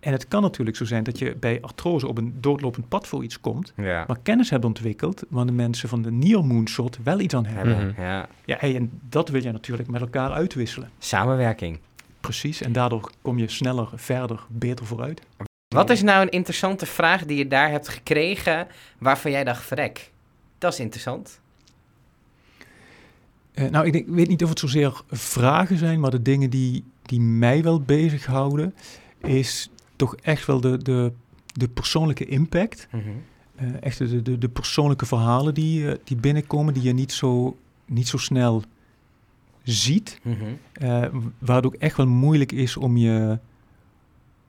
[0.00, 3.24] En het kan natuurlijk zo zijn dat je bij artrose op een doodlopend pad voor
[3.24, 4.04] iets komt, Ja.
[4.06, 7.86] maar kennis hebt ontwikkeld waar de mensen van de nier-moonshot wel iets aan hebben.
[7.86, 8.00] Mhm.
[8.00, 8.28] ja.
[8.44, 10.90] Ja, hey, en dat wil je natuurlijk met elkaar uitwisselen.
[10.98, 11.78] Samenwerking.
[12.20, 15.22] Precies, en daardoor kom je sneller, verder, beter vooruit.
[15.74, 18.66] Wat is nou een interessante vraag die je daar hebt gekregen
[18.98, 20.10] waarvan jij dacht, vrek,
[20.58, 21.40] dat is interessant.
[23.58, 26.50] Eh, nou, ik, denk, ik weet niet of het zozeer vragen zijn, maar de dingen
[26.50, 28.74] die, die mij wel bezighouden,
[29.20, 31.12] is toch echt wel de, de,
[31.52, 32.88] de persoonlijke impact.
[33.56, 37.56] Eh, echt de, de, de persoonlijke verhalen die, eh, die binnenkomen, die je niet zo,
[37.84, 38.62] niet zo snel
[39.62, 40.20] ziet.
[40.72, 41.04] Eh,
[41.38, 43.38] waar het ook echt wel moeilijk is om je,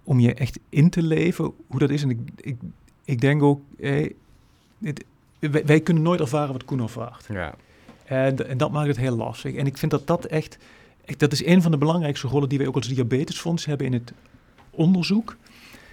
[0.04, 2.04] om je echt in te leven, hoe dat is.
[2.04, 2.56] En ik, ik,
[3.06, 3.62] ik denk ook,
[4.84, 5.04] het-
[5.40, 7.26] wij, wij kunnen nooit ervaren wat Koen ervaart.
[7.30, 7.56] Ja.
[8.10, 9.56] En, d- en dat maakt het heel lastig.
[9.56, 10.58] En ik vind dat dat echt,
[11.18, 14.14] dat is een van de belangrijkste rollen die wij ook als Diabetesfonds hebben in het
[14.70, 15.38] onderzoek.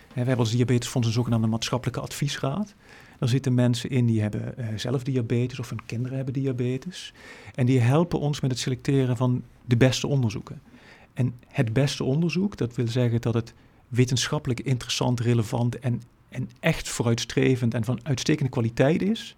[0.08, 2.74] En we hebben als Diabetesfonds een zogenaamde maatschappelijke adviesraad.
[3.18, 7.12] Daar zitten mensen in die hebben eh, zelf diabetes of hun kinderen hebben diabetes.
[7.54, 10.60] En die helpen ons met het selecteren van de beste onderzoeken.
[11.14, 13.54] En het beste onderzoek, dat wil zeggen dat het
[13.88, 19.36] wetenschappelijk interessant, relevant en, en echt vooruitstrevend en van uitstekende kwaliteit is.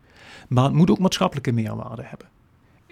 [0.48, 2.28] Maar het moet ook maatschappelijke meerwaarde hebben.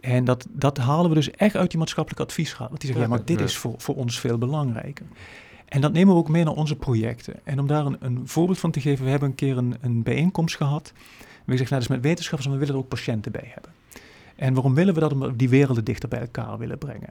[0.01, 2.69] En dat, dat halen we dus echt uit die maatschappelijke adviesraad.
[2.69, 3.45] Want die zeggen, ja, maar dit Ja.
[3.45, 5.07] is voor, voor ons veel belangrijker.
[5.67, 7.35] En dat nemen we ook mee naar onze projecten.
[7.45, 10.03] En om daar een, een voorbeeld van te geven, we hebben een keer een, een
[10.03, 10.93] bijeenkomst gehad.
[11.45, 13.71] We zeggen, nou, dat is met wetenschappers, maar we willen er ook patiënten bij hebben.
[14.37, 15.13] En waarom willen we dat?
[15.13, 17.11] Omdat we die werelden dichter bij elkaar willen brengen.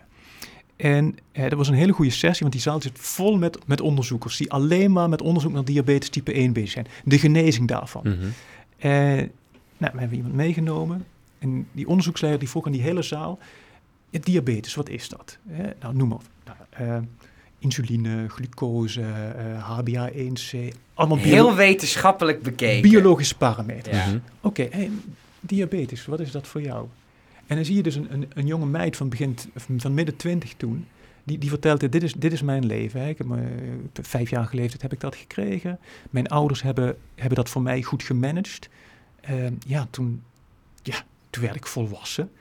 [0.75, 3.81] En eh, dat was een hele goede sessie, want die zaal zit vol met, met
[3.81, 6.87] onderzoekers die alleen maar met onderzoek naar diabetes type 1 bezig zijn.
[7.05, 8.03] De genezing daarvan.
[8.77, 8.91] Eh,
[9.77, 11.05] nou, we hebben iemand meegenomen.
[11.45, 13.39] En die onderzoeksleider die vroeg aan die hele zaal...
[14.09, 15.37] Ja, diabetes, wat is dat?
[15.51, 16.19] Eh, nou, noem maar.
[16.45, 16.97] Nou, eh,
[17.59, 20.73] insuline, glucose, eh, HbA1c.
[20.93, 22.89] Allemaal bio- Heel wetenschappelijk bekeken.
[22.89, 23.97] biologische parameters.
[23.97, 24.05] Ja.
[24.07, 24.17] Mhm.
[24.41, 24.91] Oké, hey,
[25.39, 26.87] diabetes, wat is dat voor jou?
[27.47, 29.37] En dan zie je dus een, een, een jonge meid van, begin,
[29.77, 30.85] van midden twintig toen...
[31.23, 33.01] Die, die vertelt, dit is, dit is mijn leven.
[33.01, 33.09] Hè.
[33.09, 33.37] Ik heb, eh,
[34.01, 35.79] vijf jaar geleefd, heb ik dat gekregen.
[36.09, 38.69] Mijn ouders hebben, hebben dat voor mij goed gemanaged.
[39.21, 40.23] Ehm, ja, toen,
[40.81, 40.95] ja,
[41.35, 42.31] toen werd ik volwassen.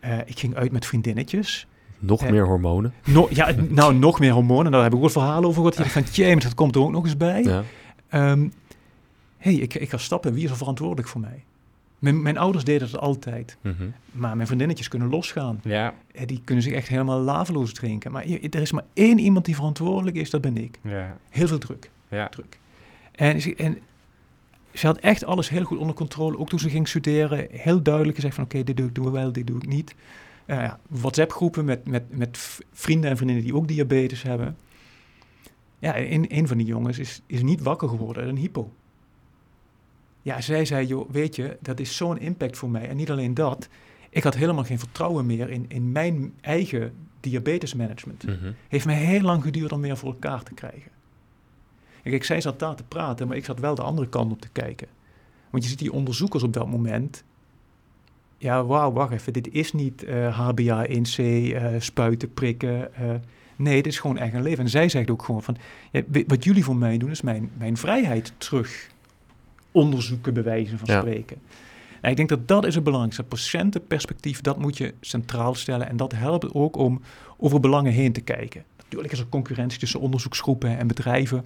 [0.00, 1.66] Eh, ik ging uit met vriendinnetjes.
[1.98, 2.92] Nog Eh, meer hormonen.
[3.04, 4.72] No, ja, nou, nog meer hormonen.
[4.72, 5.90] Daar heb ik ook verhalen over gehoord.
[5.90, 7.42] Van, James, dat komt er ook nog eens bij.
[7.42, 7.62] Ja.
[8.08, 8.48] Ehm,
[9.36, 10.32] hey, ik, ik ga stappen.
[10.34, 11.44] Wie is er verantwoordelijk voor mij?
[11.98, 13.56] Mijn, mijn ouders deden dat altijd.
[13.60, 13.74] Mhm.
[14.12, 15.60] Maar mijn vriendinnetjes kunnen losgaan.
[15.62, 15.94] Ja.
[16.12, 18.12] Eh, Die kunnen zich echt helemaal laveloos drinken.
[18.12, 20.78] Maar je- er is maar één iemand die verantwoordelijk is, dat ben ik.
[20.82, 21.16] Ja.
[21.30, 21.90] Heel veel druk.
[22.08, 22.28] Ja.
[22.28, 22.58] druk.
[23.12, 23.78] En, en
[24.78, 26.38] ze had echt alles heel goed onder controle.
[26.38, 28.44] Ook toen ze ging studeren, heel duidelijk gezegd van...
[28.44, 29.94] oké, dit doe ik doe wel, dit doe ik niet.
[30.46, 34.56] Ja, WhatsApp-groepen met, met, met vrienden en vriendinnen die ook diabetes hebben.
[35.78, 38.72] Ja, en een van die jongens is, is niet wakker geworden uit een hypo.
[40.22, 42.88] Ja, zij zei, joh, weet je, dat is zo'n impact voor mij.
[42.88, 43.68] En niet alleen dat,
[44.10, 48.26] ik had helemaal geen vertrouwen meer in, in mijn eigen diabetesmanagement.
[48.26, 48.52] Mhm.
[48.68, 50.90] Heeft mij heel lang geduurd om weer voor elkaar te krijgen.
[52.02, 54.40] En kijk, zij zat daar te praten, maar ik zat wel de andere kant op
[54.40, 54.88] te kijken.
[55.50, 57.24] Want je ziet die onderzoekers op dat moment.
[58.38, 59.32] Ja, wauw, wacht even.
[59.32, 61.16] Dit is niet eh, HbA1c,
[61.54, 62.94] eh, spuiten, prikken.
[62.94, 63.10] eh,
[63.56, 64.64] nee, dit is gewoon echt een leven.
[64.64, 65.56] En zij zegt ook gewoon van...
[65.92, 68.88] Ja, wat jullie voor mij doen, is mijn, mijn vrijheid terug
[69.72, 71.00] onderzoeken, bewijzen van Ja.
[71.00, 71.36] spreken.
[72.00, 73.22] En ik denk dat dat is het belangrijkste.
[73.22, 75.88] Het patiëntenperspectief, dat moet je centraal stellen.
[75.88, 77.00] En dat helpt ook om
[77.36, 78.64] over belangen heen te kijken.
[78.76, 81.44] Natuurlijk is er concurrentie tussen onderzoeksgroepen en bedrijven.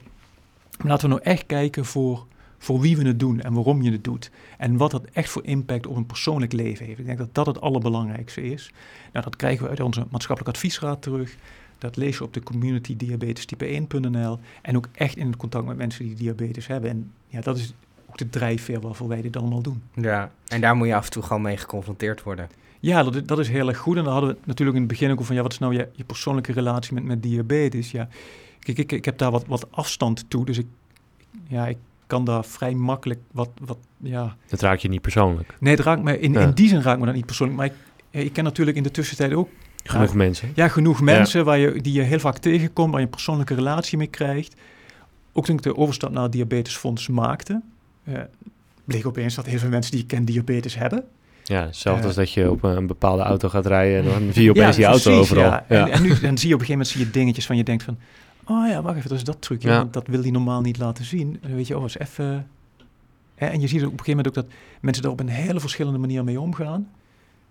[0.82, 2.26] Maar laten we nou echt kijken voor,
[2.58, 4.30] voor wie we het doen en waarom je het doet.
[4.58, 6.98] En wat dat echt voor impact op een persoonlijk leven heeft.
[6.98, 8.72] Ik denk dat dat het allerbelangrijkste is.
[9.12, 11.36] Nou, dat krijgen we uit onze maatschappelijk adviesraad terug.
[11.78, 14.38] Dat lees je op de community diabetes type 1.nl.
[14.62, 16.90] En ook echt in het contact met mensen die diabetes hebben.
[16.90, 17.72] En ja, dat is
[18.10, 19.82] ook de drijfveer waarvoor wij dit allemaal doen.
[19.94, 22.48] Ja, en daar moet je af en toe gewoon mee geconfronteerd worden.
[22.80, 23.96] Ja, dat, is- dat is heel erg goed.
[23.96, 25.36] En dan hadden we natuurlijk in het begin ook over van...
[25.36, 27.90] ja, wat is nou je, je persoonlijke relatie met, met diabetes?
[27.90, 28.08] Ja,
[28.62, 30.44] kijk, ik, ik heb daar wat, wat afstand toe.
[30.44, 30.66] Dus ik,
[31.48, 33.50] ja, ik kan daar vrij makkelijk wat...
[33.64, 34.36] wat ja.
[34.48, 35.56] Dat raak je niet persoonlijk.
[35.60, 36.40] Nee, het raakt me, in, Ja.
[36.40, 37.58] in die zin raakt me dat niet persoonlijk.
[37.58, 37.72] Maar ik,
[38.10, 39.48] ja, ik ken natuurlijk in de tussentijd ook
[39.84, 40.16] Genoeg Ja.
[40.16, 40.52] mensen.
[40.54, 42.90] ja, genoeg mensen waar je, die je heel vaak tegenkomt...
[42.90, 44.54] waar je een persoonlijke relatie mee krijgt.
[45.32, 47.60] Ook toen ik de overstap naar het diabetesfonds maakte...
[48.04, 48.20] eh,
[48.84, 51.04] bleek opeens dat heel veel mensen die ik ken diabetes hebben.
[51.44, 52.06] Ja, hetzelfde Eh.
[52.06, 54.84] als dat je op een bepaalde auto gaat rijden en dan zie je opeens die
[54.84, 55.50] auto precies, overal.
[55.50, 55.64] Ja.
[55.68, 55.86] Ja.
[55.86, 57.64] En, en nu dan zie je op een gegeven moment zie je dingetjes van je
[57.64, 57.98] denkt van...
[58.60, 59.68] Oh ja, wacht even, dat is dat trucje.
[59.68, 59.76] Ja.
[59.76, 61.32] want Dat wil hij normaal niet laten zien.
[61.40, 62.46] En dan weet je, oh, is even...
[63.34, 65.60] Hè, En je ziet op een gegeven moment ook dat mensen daar op een hele
[65.60, 66.88] verschillende manier mee omgaan.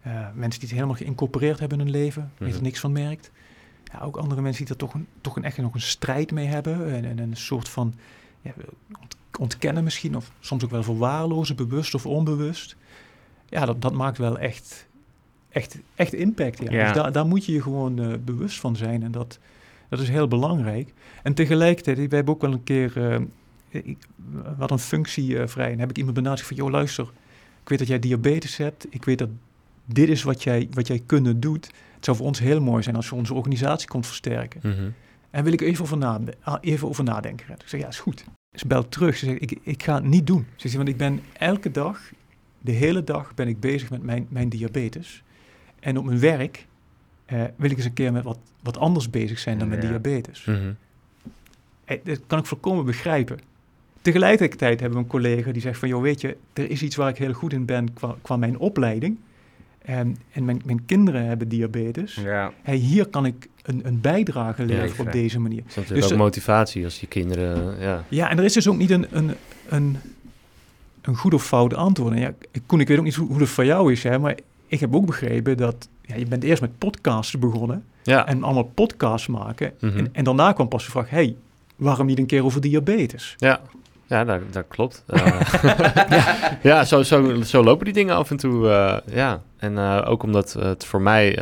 [0.02, 2.56] Eh, mensen die het helemaal geïncorporeerd hebben in hun leven, die Mhm.
[2.58, 3.32] er niks van merkt.
[3.94, 6.46] Ja, ook andere mensen die er toch, een, toch een, echt nog een strijd mee
[6.48, 6.94] hebben.
[6.96, 7.94] En, en een soort van
[8.42, 8.52] ja,
[9.02, 12.76] ont- ontkennen misschien, of soms ook wel verwaarlozen, bewust of onbewust.
[13.50, 14.88] Ja, dat, dat maakt wel echt,
[15.50, 16.60] echt, echt impact.
[16.60, 16.72] Ja.
[16.72, 16.84] Ja.
[16.86, 19.04] Dus daar, daar moet je je gewoon eh, bewust van zijn.
[19.04, 19.40] En dat,
[19.92, 20.94] dat is heel belangrijk.
[21.24, 23.20] En tegelijkertijd, wij hebben ook wel een keer, eh,
[23.70, 23.98] ik,
[24.58, 25.72] wat een functie eh, vrij.
[25.72, 27.12] En heb ik iemand benaderd van, joh luister,
[27.62, 28.86] ik weet dat jij diabetes hebt.
[28.90, 29.30] Ik weet dat
[29.86, 31.66] dit is wat jij, wat jij kunnen doet.
[31.96, 34.60] Het zou voor ons heel mooi zijn als je onze organisatie kon versterken.
[34.64, 34.90] Mhm.
[35.30, 37.46] En wil ik even over, na, ah, even over nadenken.
[37.50, 38.26] Ik zeg, ja, is goed.
[38.52, 39.18] Ze belt terug.
[39.18, 40.46] Ze zegt, ik, ik ga het niet doen.
[40.56, 42.12] Ze zegt, want ik ben elke dag,
[42.60, 45.24] de hele dag ben ik bezig met mijn, mijn diabetes.
[45.80, 46.68] En op mijn werk
[47.32, 49.90] eh, wil ik eens een keer met wat, wat anders bezig zijn dan met Ja.
[49.90, 50.46] diabetes.
[50.46, 50.72] Mhm.
[51.86, 53.40] Eh, dat kan ik volkomen begrijpen.
[54.02, 55.88] Tegelijkertijd hebben we een collega die zegt van...
[55.90, 58.58] joh, weet je, er is iets waar ik heel goed in ben qua, qua mijn
[58.58, 59.18] opleiding.
[59.82, 62.16] En, en mijn, mijn kinderen hebben diabetes.
[62.16, 62.52] Ja.
[62.62, 65.62] Hey, hier kan ik een, een bijdrage leveren op deze manier.
[65.62, 67.80] Dat is natuurlijk Dus, ook eh, motivatie als je kinderen...
[67.80, 68.04] Ja.
[68.08, 69.32] Ja, en er is dus ook niet een, een,
[69.70, 69.98] een,
[71.02, 72.14] een goed of fout antwoord.
[72.14, 72.34] En ja,
[72.66, 74.38] Koen, ik weet ook niet hoe, hoe dat voor jou is, hè, maar
[74.72, 75.88] ik heb ook begrepen dat...
[76.02, 78.28] Ja, je bent eerst met podcasts begonnen Ja.
[78.28, 79.74] en allemaal podcasts maken.
[79.80, 79.98] Mhm.
[79.98, 81.36] En, en daarna kwam pas de vraag, hey,
[81.76, 83.36] waarom niet een keer over diabetes?
[83.38, 83.60] Ja,
[84.08, 85.04] ja dat, dat klopt.
[85.08, 85.26] Eh,
[86.72, 88.70] ja, zo, zo, zo lopen die dingen af en toe.
[88.70, 91.36] eh, ja, en eh, ook omdat het voor mij...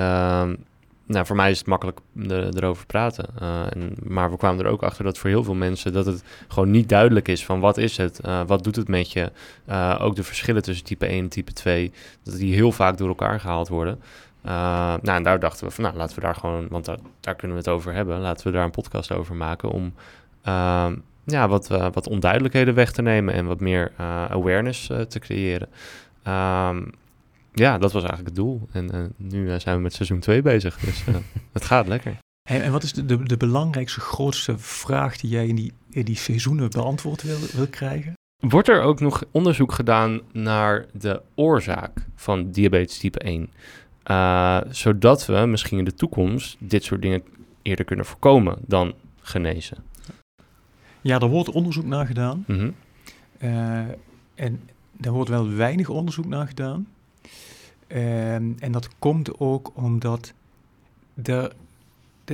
[1.10, 3.26] nou, voor mij is het makkelijk er- erover praten.
[3.39, 5.93] Eh, en, maar we kwamen er ook achter dat voor heel veel mensen...
[5.93, 8.19] dat het gewoon niet duidelijk is van wat is het?
[8.19, 9.32] Eh, wat doet het met je?
[9.65, 11.91] Eh, ook de verschillen tussen type 1 en type 2...
[12.24, 14.00] dat die heel vaak door elkaar gehaald worden.
[14.41, 16.67] Nou, en daar dachten we van, nou, laten we daar gewoon...
[16.67, 16.86] want
[17.19, 18.19] daar, kunnen we het over hebben.
[18.19, 19.93] Laten we daar een podcast over maken om...
[20.43, 23.91] ehm, ja, wat, wat onduidelijkheden weg te nemen en wat meer
[24.30, 25.67] awareness te creëren.
[26.24, 26.82] Ehm,
[27.60, 28.67] ja, dat was eigenlijk het doel.
[28.72, 31.15] En eh, nu eh, zijn we met seizoen 2 bezig, dus eh,
[31.52, 32.17] het gaat lekker.
[32.50, 36.06] Hey, en wat is de, de, de belangrijkste, grootste vraag die jij in die, in
[36.06, 38.13] die seizoenen beantwoord wil, wil krijgen?
[38.39, 43.50] Wordt er ook nog onderzoek gedaan naar de oorzaak van diabetes type 1?
[44.04, 47.24] Eh, zodat we misschien in de toekomst dit soort dingen
[47.62, 49.78] eerder kunnen voorkomen dan genezen.
[51.02, 52.43] Ja, er wordt onderzoek naar gedaan.
[52.48, 52.72] Mhm.
[53.38, 53.80] Eh,
[54.36, 54.60] en
[54.91, 56.88] daar wordt wel weinig onderzoek naar gedaan.
[57.89, 60.34] Ehm, en dat komt ook omdat
[61.23, 61.52] er,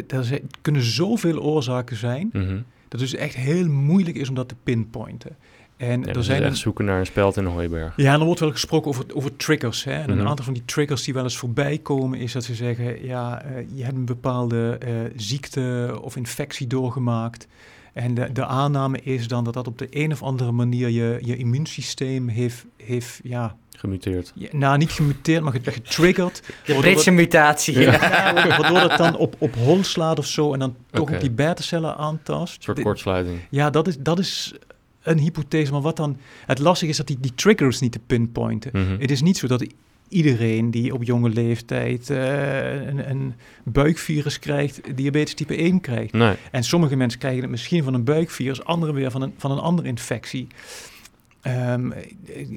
[0.07, 2.55] er, zijn- kunnen zoveel oorzaken zijn, Mhm.
[2.87, 5.35] dat het dus echt heel moeilijk is om dat te pinpointen.
[5.77, 7.93] En Ja, er dus zijn echt een- zoeken naar een speld in een hooiberg.
[7.95, 9.83] ja, en er wordt wel gesproken over, over triggers.
[9.83, 9.91] Hè?
[9.93, 10.19] En Mhm.
[10.19, 13.41] een aantal van die triggers die wel eens voorbij komen, is dat ze zeggen: ja,
[13.41, 17.47] eh, je hebt een bepaalde eh, ziekte of infectie doorgemaakt.
[17.95, 21.19] En de, de aanname is dan dat dat op de een of andere manier je,
[21.21, 24.31] je immuunsysteem heeft, heeft ja, Gemuteerd.
[24.35, 26.41] ja, nou niet gemuteerd, maar get- getriggerd.
[26.65, 27.79] De Britse mutatie.
[27.79, 27.99] Ja,
[28.33, 31.31] waardoor- waardoor het dan op, op hol slaat of zo en dan toch op die
[31.31, 32.55] beta-cellen aantast.
[32.57, 33.39] Een soort De- kortsluiting.
[33.49, 34.53] ja, dat is, dat is
[35.01, 35.71] een hypothese.
[35.71, 36.17] Maar wat dan...
[36.45, 38.71] Het lastige is dat die, die triggers niet te pinpointen.
[38.73, 38.99] Mhm.
[39.01, 39.65] Het is niet zo dat
[40.09, 46.13] iedereen die op jonge leeftijd uh, een, een, buikvirus krijgt, diabetes type 1 krijgt.
[46.13, 46.35] Nee.
[46.51, 49.59] En sommige mensen krijgen het misschien van een buikvirus, anderen weer van een, van een
[49.59, 50.47] andere infectie.
[51.47, 51.93] Um,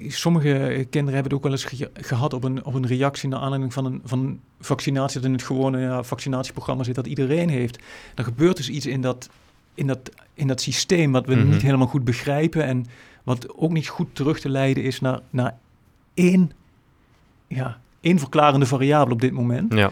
[0.08, 3.40] sommige kinderen hebben het ook wel eens ge gehad op een, op een reactie naar
[3.40, 7.48] aanleiding van een, van een vaccinatie dat in het gewone ja, vaccinatieprogramma zit dat iedereen
[7.48, 7.78] heeft.
[8.14, 9.28] Dan gebeurt dus iets in dat,
[9.74, 11.50] in dat, in dat systeem wat we mm -hmm.
[11.50, 12.87] niet helemaal goed begrijpen en
[13.22, 15.58] wat ook niet goed terug te leiden is naar, naar
[16.14, 16.52] één,
[17.48, 19.74] ja, één verklarende variabele op dit moment.
[19.74, 19.90] Ja.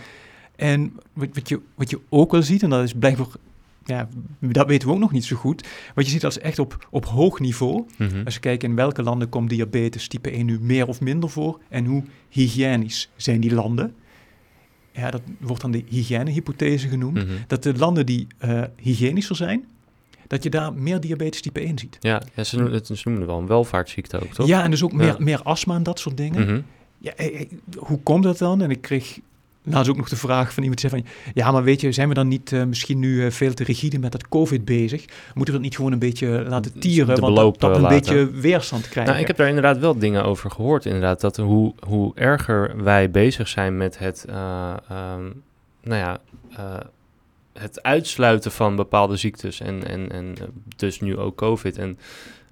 [0.56, 3.26] En wat, wat, je, wat je ook wel ziet, en dat is blijkbaar
[3.86, 4.08] ja,
[4.40, 5.66] dat weten we ook nog niet zo goed.
[5.94, 7.84] Wat je ziet als echt op, op hoog niveau.
[7.98, 8.24] Mm -hmm.
[8.24, 11.60] Als je kijkt in welke landen komt diabetes type 1 nu meer of minder voor.
[11.68, 13.94] En hoe hygiënisch zijn die landen.
[14.92, 17.14] Ja, dat wordt dan de hygiënehypothese genoemd.
[17.14, 17.36] Mm -hmm.
[17.46, 19.64] Dat de landen die uh, hygiënischer zijn,
[20.26, 21.96] dat je daar meer diabetes type 1 ziet.
[22.00, 24.46] Ja, ja ze, noemen het, ze noemen het wel een welvaartsziekte ook, toch?
[24.46, 26.40] Ja, en dus ook meer, meer astma en dat soort dingen.
[26.40, 26.64] Mm -hmm.
[27.06, 28.62] Ja, eh, eh, hoe komt dat dan?
[28.62, 29.18] En ik kreeg
[29.62, 31.12] laatst ook nog de vraag van iemand die zei van...
[31.34, 33.98] ja, maar weet je, zijn we dan niet uh, misschien nu uh, veel te rigide
[33.98, 35.04] met dat covid bezig?
[35.34, 37.14] Moeten we dat niet gewoon een beetje laten tieren?
[37.14, 37.98] De want dat, dat een laten.
[37.98, 39.12] beetje weerstand krijgen.
[39.12, 40.84] Nou, ik heb daar inderdaad wel dingen over gehoord.
[40.84, 44.24] Inderdaad, dat hoe, hoe erger wij bezig zijn met het...
[44.28, 45.42] Uh, um,
[45.82, 46.20] nou ja...
[47.52, 50.34] het uitsluiten van bepaalde ziektes en, en, en
[50.76, 51.78] dus nu ook covid...
[51.78, 51.98] En,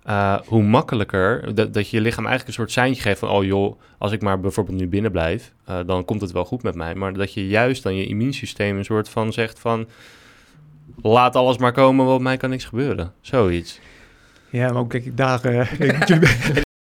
[0.06, 3.28] uh, hoe makkelijker dat, dat je je lichaam eigenlijk een soort seintje geeft van...
[3.28, 6.62] oh joh, als ik maar bijvoorbeeld nu binnen blijf, uh, dan komt het wel goed
[6.62, 6.94] met mij.
[6.94, 9.86] Maar dat je juist dan je immuunsysteem een soort van zegt van...
[11.02, 13.12] laat alles maar komen, want mij kan niks gebeuren.
[13.20, 13.80] Zoiets.
[14.50, 15.46] Ja, maar ook kijk, daar...
[15.46, 15.70] Uh,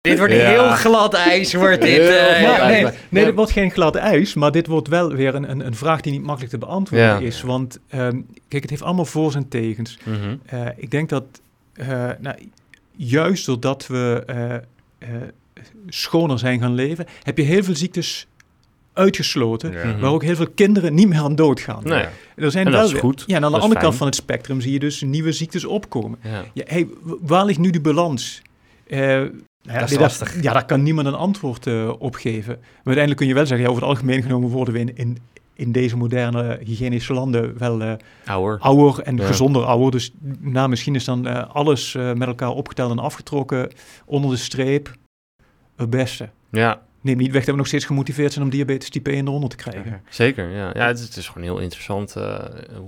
[0.01, 0.49] dit wordt ja.
[0.49, 2.09] heel glad ijs, wordt dit.
[2.41, 5.51] Ja, nee, nee, nee, dit wordt geen glad ijs, maar dit wordt wel weer een,
[5.51, 7.19] een, een vraag die niet makkelijk te beantwoorden Ja.
[7.19, 7.43] is.
[7.43, 9.99] Want um, kijk, het heeft allemaal voor's en tegens.
[10.05, 10.41] Mm -hmm.
[10.77, 11.25] ik denk dat...
[12.21, 12.35] nou,
[13.09, 14.23] juist doordat we
[15.01, 15.17] uh, uh,
[15.89, 18.27] schoner zijn gaan leven, heb je heel veel ziektes
[18.93, 19.99] uitgesloten, Ja.
[19.99, 21.83] waar ook heel veel kinderen niet meer aan doodgaan.
[21.85, 22.05] Nee.
[22.37, 23.25] Er zijn En wel dat is weer- goed.
[23.27, 25.65] Ja, en aan de is andere kant van het spectrum zie je dus nieuwe ziektes
[25.65, 26.19] opkomen.
[26.23, 26.45] Ja.
[26.55, 26.89] Ja, hey,
[27.21, 28.43] waar ligt nu de balans?
[28.87, 29.31] Eh, nou
[29.63, 30.43] ja, Dat is lastig.
[30.43, 32.55] Ja, daar kan niemand een antwoord uh, op geven.
[32.59, 35.19] Maar uiteindelijk kun je wel zeggen, ja, over het algemeen genomen worden we in, in,
[35.61, 37.93] in deze moderne hygiënische landen wel uh,
[38.25, 38.59] ouder.
[38.59, 39.27] ouder en Ja.
[39.27, 39.91] gezonder ouder.
[39.91, 43.71] Dus nou, misschien is dan uh, alles uh, met elkaar opgeteld en afgetrokken
[44.05, 44.95] onder de streep
[45.77, 46.29] het beste.
[46.51, 49.49] Ja, Neem niet weg dat we nog steeds gemotiveerd zijn om diabetes type 1 eronder
[49.49, 50.03] te krijgen.
[50.09, 50.49] zeker.
[50.51, 52.39] Ja, ja het, is, het is gewoon heel interessant uh,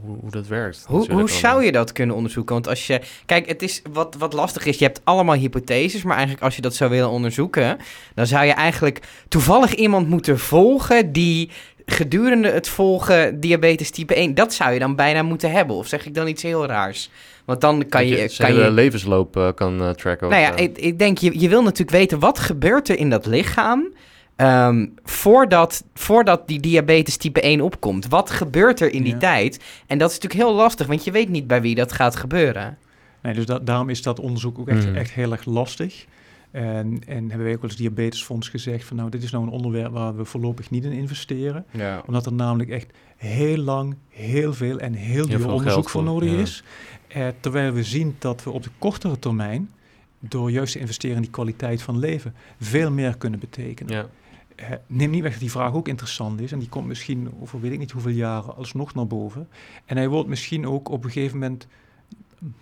[0.03, 0.85] hoe, hoe dat werkt.
[0.89, 2.55] Hoe, hoe zou je dat kunnen onderzoeken?
[2.55, 3.01] Want als je.
[3.27, 4.79] Kijk, het is wat, wat lastig is.
[4.79, 6.03] Je hebt allemaal hypotheses.
[6.03, 7.79] Maar eigenlijk als je dat zou willen onderzoeken.
[8.15, 11.13] dan zou je eigenlijk toevallig iemand moeten volgen.
[11.13, 11.51] die
[11.87, 14.35] gedurende het volgen diabetes type 1.
[14.35, 15.77] dat zou je dan bijna moeten hebben.
[15.77, 17.11] Of zeg ik dan iets heel raars?
[17.45, 18.17] Want dan kan je.
[18.17, 20.29] je kan je levensloop uh, kan uh, tracken.
[20.29, 23.11] nou ja, uh, ik, ik denk, je, je wil natuurlijk weten wat gebeurt er in
[23.11, 23.93] dat lichaam.
[24.37, 28.09] Um, voordat, voordat die diabetes type 1 opkomt.
[28.09, 29.19] Wat gebeurt er in die Ja.
[29.19, 29.61] tijd?
[29.87, 32.79] En dat is natuurlijk heel lastig, want je weet niet bij wie dat gaat gebeuren.
[33.23, 36.05] Nee, dus da daarom is dat onderzoek ook echt, echt heel erg lastig.
[36.53, 39.51] En, en hebben wij ook wel eens Diabetesfonds gezegd van nou, dit is nou een
[39.51, 41.65] onderwerp waar we voorlopig niet in investeren.
[41.71, 42.03] Ja.
[42.07, 46.31] Omdat er namelijk echt heel lang, heel veel en heel duur onderzoek voor voor, nodig
[46.31, 46.39] ja.
[46.39, 46.65] is.
[47.09, 49.71] Eh, terwijl we zien dat we op de kortere termijn,
[50.19, 53.95] door juist te investeren in die kwaliteit van leven, veel meer kunnen betekenen.
[53.95, 54.09] ja.
[54.57, 56.53] Eh, neem niet weg dat die vraag ook interessant is.
[56.53, 59.49] En die komt misschien over weet ik niet hoeveel jaren alsnog naar boven.
[59.85, 61.67] En hij wordt misschien ook op een gegeven moment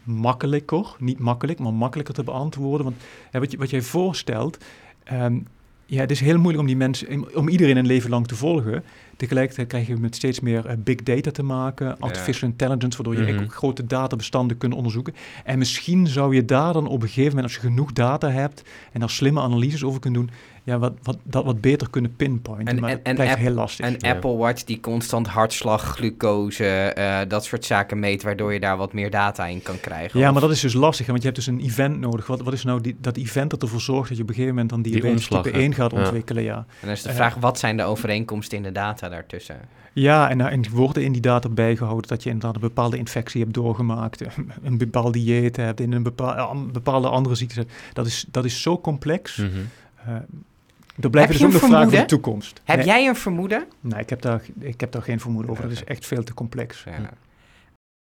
[0.02, 2.84] makkelijker, niet makkelijk, maar makkelijker te beantwoorden.
[2.84, 2.96] Want
[3.30, 4.58] eh, wat, je, wat jij voorstelt,
[5.04, 5.38] ehm,
[5.86, 8.84] ja, het is heel moeilijk om die mensen, om iedereen een leven lang te volgen.
[9.16, 13.32] Tegelijkertijd krijg je met steeds meer uh, big data te maken, artificial intelligence, waardoor je
[13.32, 13.42] Mhm.
[13.42, 15.14] ook grote databestanden kunt onderzoeken.
[15.44, 18.62] En misschien zou je daar dan op een gegeven moment, als je genoeg data hebt
[18.92, 20.30] en daar slimme analyses over kunt doen,
[20.70, 22.66] ja, wat, wat, dat wat beter kunnen pinpointen.
[22.74, 23.86] En- maar en- dat en blijft app- heel lastig.
[23.86, 24.10] Een Ja.
[24.10, 28.92] Apple Watch die constant hartslag, glucose, eh, dat soort zaken meet, waardoor je daar wat
[28.92, 30.20] meer data in kan krijgen.
[30.20, 32.26] Ja, Of- maar dat is dus lastig, hè, want je hebt dus een event nodig.
[32.26, 34.54] Wat, wat is nou die, dat event dat ervoor zorgt dat je op een gegeven
[34.54, 35.62] moment dan diabetes omslag, type hè?
[35.62, 36.42] 1 gaat ontwikkelen?
[36.42, 37.14] Ja, En dan is de Eh.
[37.14, 39.56] vraag, wat zijn de overeenkomsten in de data daartussen?
[39.92, 43.40] ja en, uh, en worden in die data bijgehouden dat je inderdaad een bepaalde infectie
[43.42, 44.20] hebt doorgemaakt,
[44.62, 47.72] een bepaald dieet hebt, in een bepaal, een bepaalde andere ziektes hebt.
[47.92, 49.36] Dat is, dat is zo complex.
[49.36, 49.48] Mhm.
[50.08, 50.14] Uh,
[51.04, 52.60] er blijven je dus ook nog vragen voor de toekomst.
[52.64, 53.64] Heb nee, jij een vermoeden?
[53.80, 55.62] nee ik, heb daar, ik heb daar geen vermoeden over.
[55.62, 56.84] Dat is echt veel te complex.
[56.84, 57.10] Ja.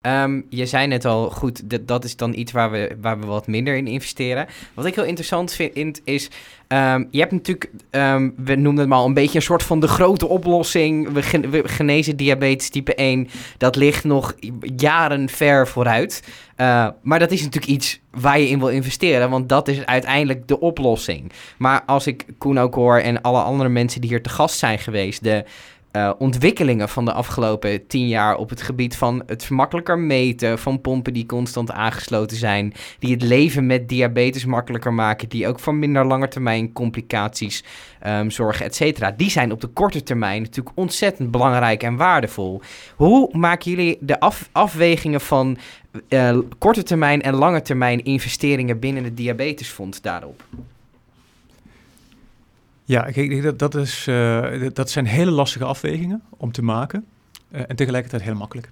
[0.08, 3.26] Ehm, je zei net al, goed, dat, dat is dan iets waar we, waar we
[3.26, 4.48] wat minder in investeren.
[4.74, 6.30] Wat ik heel interessant vind, is...
[6.68, 9.88] Ehm, je hebt natuurlijk, um, we noemden het maar een beetje een soort van de
[9.88, 11.12] grote oplossing.
[11.12, 13.28] We, genezen diabetes type 1.
[13.58, 14.36] Dat ligt nog
[14.76, 16.24] jaren ver vooruit.
[16.58, 20.48] Uh, maar dat is natuurlijk iets waar je in wil investeren, want dat is uiteindelijk
[20.48, 21.32] de oplossing.
[21.58, 24.80] Maar als ik Koen ook hoor en alle andere mensen die hier te gast zijn
[24.80, 25.44] geweest, de
[25.92, 30.82] uh, ontwikkelingen van de afgelopen tien jaar op het gebied van het makkelijker meten, van
[30.82, 35.76] pompen die constant aangesloten zijn, die het leven met diabetes makkelijker maken, die ook voor
[35.76, 37.64] minder lange termijn complicaties
[38.08, 39.12] um, zorgen, et cetera.
[39.12, 42.62] Die zijn op de korte termijn natuurlijk ontzettend belangrijk en waardevol.
[42.96, 45.58] Hoe maken jullie de af afwegingen van
[46.10, 50.44] uh, korte termijn en lange termijn investeringen binnen het diabetesfonds daarop?
[52.88, 57.06] Ja, dat, dat, is, uh, dat zijn hele lastige afwegingen om te maken
[57.52, 58.72] uh, en tegelijkertijd heel makkelijk.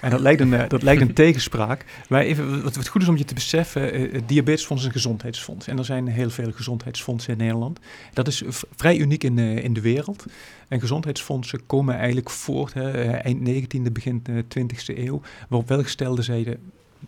[0.00, 1.84] En dat lijkt een, uh, dat lijkt een tegenspraak.
[2.08, 5.66] Maar even, wat, wat, goed is om je te beseffen, het Diabetesfonds is een gezondheidsfonds.
[5.66, 7.78] En er zijn heel veel gezondheidsfondsen in Nederland.
[8.12, 8.42] Dat is
[8.76, 10.24] vrij uniek in, in de wereld.
[10.68, 14.22] En gezondheidsfondsen komen eigenlijk voort, hè, eind 19e, begin
[14.58, 16.58] 20e eeuw, waarop welgestelde zeiden,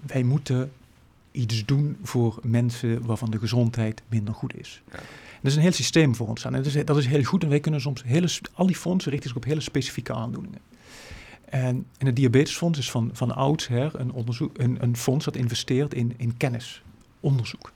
[0.07, 0.73] wij moeten
[1.31, 4.83] iets doen voor mensen waarvan de gezondheid minder goed is.
[4.93, 4.99] Ja.
[5.45, 6.55] Is een heel systeem voor ons aan.
[6.55, 7.43] En dat is, dat is heel goed.
[7.43, 10.61] En wij kunnen soms hele, al die fondsen richten zich op hele specifieke aandoeningen.
[11.45, 15.95] En, en het diabetesfonds is van, van oudsher een, onderzoek, een, een fonds dat investeert
[15.95, 16.83] in, in kennis,
[17.21, 17.73] onderzoek.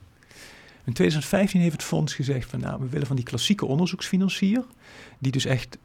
[0.83, 4.65] In 2015 heeft het fonds gezegd van nou, we willen van die klassieke onderzoeksfinancier,
[5.19, 5.77] die dus echt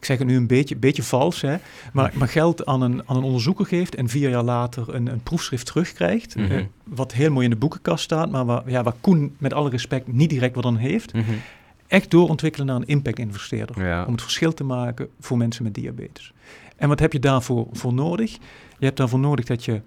[0.00, 1.56] ik zeg het nu een beetje, beetje vals, hè,
[1.92, 5.22] maar, maar geld aan een, aan een onderzoeker geeft en vier jaar later een, een
[5.22, 6.68] proefschrift terugkrijgt, mm -hmm.
[6.84, 10.12] wat heel mooi in de boekenkast staat, maar waar, ja, waar Koen met alle respect
[10.12, 11.12] niet direct wat aan heeft.
[11.12, 11.40] Mm -hmm.
[11.86, 13.86] Echt doorontwikkelen naar een impact-investeerder.
[13.86, 14.04] Ja.
[14.04, 16.32] Om het verschil te maken voor mensen met diabetes.
[16.76, 18.32] En wat heb je daarvoor voor nodig?
[18.78, 19.80] Je hebt daarvoor nodig dat je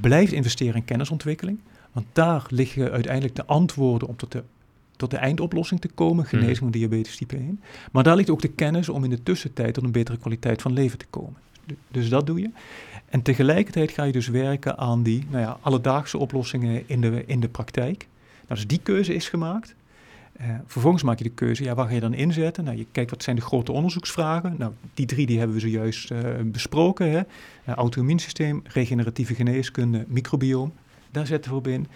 [0.00, 1.58] blijft investeren in kennisontwikkeling.
[1.92, 4.42] Want daar liggen uiteindelijk de antwoorden tot de
[4.98, 6.34] tot de eindoplossing te komen, mhm.
[6.34, 7.60] genezing van diabetes type 1.
[7.92, 10.72] Maar daar ligt ook de kennis om in de tussentijd tot een betere kwaliteit van
[10.72, 11.36] leven te komen.
[11.90, 12.50] Dus dat doe je.
[13.08, 17.40] En tegelijkertijd ga je dus werken aan die nou ja, alledaagse oplossingen in de, in
[17.40, 18.06] de praktijk.
[18.48, 19.74] Nou, dus die keuze is gemaakt.
[20.40, 22.64] Uh, vervolgens maak je de keuze, ja, waar ga je dan inzetten?
[22.64, 24.54] Nou, je kijkt wat zijn de grote onderzoeksvragen.
[24.58, 27.10] Nou, die drie die hebben we zojuist uh, besproken.
[27.10, 27.18] Hè?
[27.18, 30.72] Uh, auto-immuunsysteem, regeneratieve geneeskunde, microbioom.
[31.10, 31.86] Daar zetten we op in.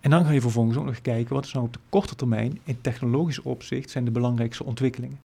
[0.00, 2.58] En dan ga je vervolgens ook nog kijken wat is nou op de korte termijn
[2.64, 5.18] in technologisch opzicht zijn de belangrijkste ontwikkelingen.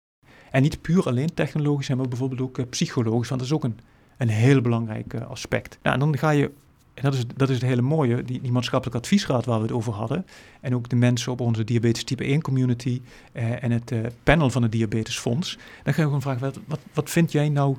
[0.51, 3.79] En niet puur alleen technologisch, maar bijvoorbeeld ook uh, psychologisch, want dat is ook een,
[4.17, 5.77] een heel belangrijk uh, aspect.
[5.81, 6.51] Nou, en dan ga je,
[6.93, 9.73] en dat is, dat is het hele mooie, die, die maatschappelijk adviesraad waar we het
[9.73, 10.25] over hadden,
[10.61, 13.01] en ook de mensen op onze diabetes type 1 community
[13.33, 17.09] uh, en het panel van het diabetesfonds, dan ga je gewoon vragen, wat, wat, wat
[17.09, 17.77] vind jij nou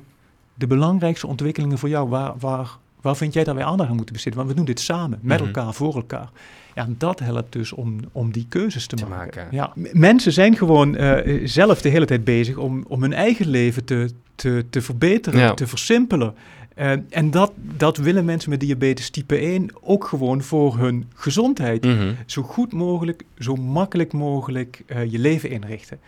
[0.53, 2.09] de belangrijkste ontwikkelingen voor jou?
[2.09, 4.37] Waar, waar, waar vind jij dat wij aandacht aan moeten besteden?
[4.37, 5.47] Want we doen dit samen, met mhm.
[5.47, 6.29] elkaar, voor elkaar.
[6.77, 9.47] Ja, en dat helpt dus om, om die keuzes te, te maken.
[9.51, 13.85] Ja, mensen zijn gewoon uh, zelf de hele tijd bezig om, om hun eigen leven
[13.85, 16.33] te, te, te verbeteren, te versimpelen.
[16.75, 21.85] Uh, en dat, dat willen mensen met diabetes type 1 ook gewoon voor hun gezondheid.
[21.85, 25.99] Mm Zo goed mogelijk, zo makkelijk mogelijk uh, je leven inrichten.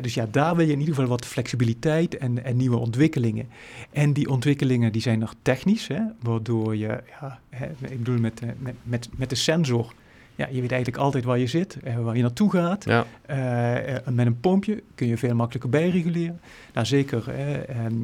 [0.00, 3.48] Dus ja, daar wil je in ieder geval wat flexibiliteit en, en nieuwe ontwikkelingen.
[3.90, 8.40] En die ontwikkelingen die zijn nog technisch, hè, waardoor je, ja, hè, ik bedoel met,
[8.58, 9.92] met, met, met de sensor
[10.40, 12.84] ja, je weet eigenlijk altijd waar je zit, uh, waar je naartoe gaat.
[12.84, 13.06] Ja.
[13.30, 16.40] Uh, met een pompje kun je veel makkelijker bijreguleren.
[16.72, 17.94] Nou, zeker ehm,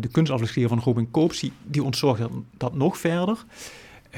[0.00, 3.44] de kunstaflevering van Robin Koops, die, die ontzorgt dat, dat nog verder.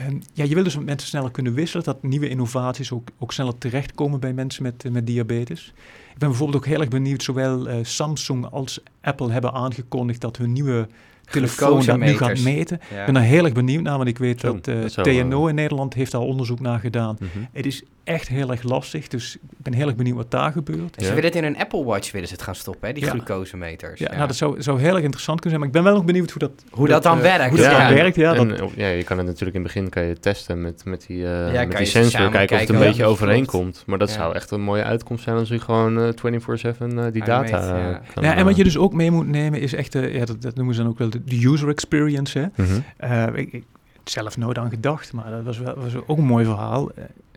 [0.00, 3.58] Ehm, ja, je wil dus mensen sneller kunnen wisselen, dat nieuwe innovaties ook, ook sneller
[3.58, 5.72] terechtkomen bij mensen met, met diabetes.
[6.12, 10.52] Ik ben bijvoorbeeld ook heel erg benieuwd, zowel Samsung als Apple hebben aangekondigd dat hun
[10.52, 10.88] nieuwe
[11.30, 12.76] telefoon dat nu gaat meten.
[12.76, 15.54] Ik ben daar heel erg benieuwd naar, want ik weet dat, uh, dat TNO in
[15.54, 17.16] Nederland heeft daar onderzoek naar gedaan.
[17.20, 19.08] Mm Het is echt heel erg lastig.
[19.08, 20.94] Dus ik ben heel erg benieuwd wat daar gebeurt.
[20.98, 22.94] Ze willen het in een Apple Watch willen ze het gaan stoppen, hè?
[22.94, 23.10] die ja.
[23.10, 24.00] glucosemeters.
[24.00, 25.58] Ja, Nou, dat zou, zou heel erg interessant kunnen zijn.
[25.58, 27.48] Maar ik ben wel nog benieuwd hoe dat, hoe dat, dan uh, werkt.
[27.48, 28.34] Hoe dat dan werkt, ja.
[28.34, 31.22] En, ja, je kan het natuurlijk in het begin kan je testen met, met die,
[31.22, 32.30] uh, met die sensor.
[32.30, 33.82] Kijken of het een beetje overeenkomt.
[33.86, 38.34] Maar dat zou echt een mooie uitkomst zijn als je gewoon 24-7 die data Ja,
[38.34, 40.82] en wat je dus ook mee moet nemen is echt, ja, dat, dat noemen ze
[40.82, 42.38] dan ook wel de user experience.
[42.38, 42.46] Hè?
[42.56, 43.34] Mhm.
[43.34, 43.64] ik, ik
[44.04, 46.90] zelf nooit aan gedacht, maar dat was, wel, was ook een mooi verhaal.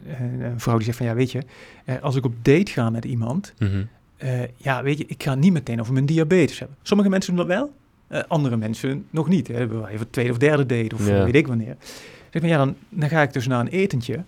[0.07, 1.41] Eh, een vrouw die zegt van ja, weet je,
[1.85, 3.87] eh, als ik op date ga met iemand, mm
[4.57, 6.77] ja, weet je, ik ga niet meteen over mijn diabetes hebben.
[6.81, 7.73] Sommige mensen doen dat wel,
[8.27, 9.47] andere mensen nog niet.
[9.47, 9.53] Hè.
[9.53, 11.75] Hebben even tweede of derde date of weet ik wanneer.
[12.29, 14.23] Zeg maar ja, dan, dan ga ik dus naar een etentje.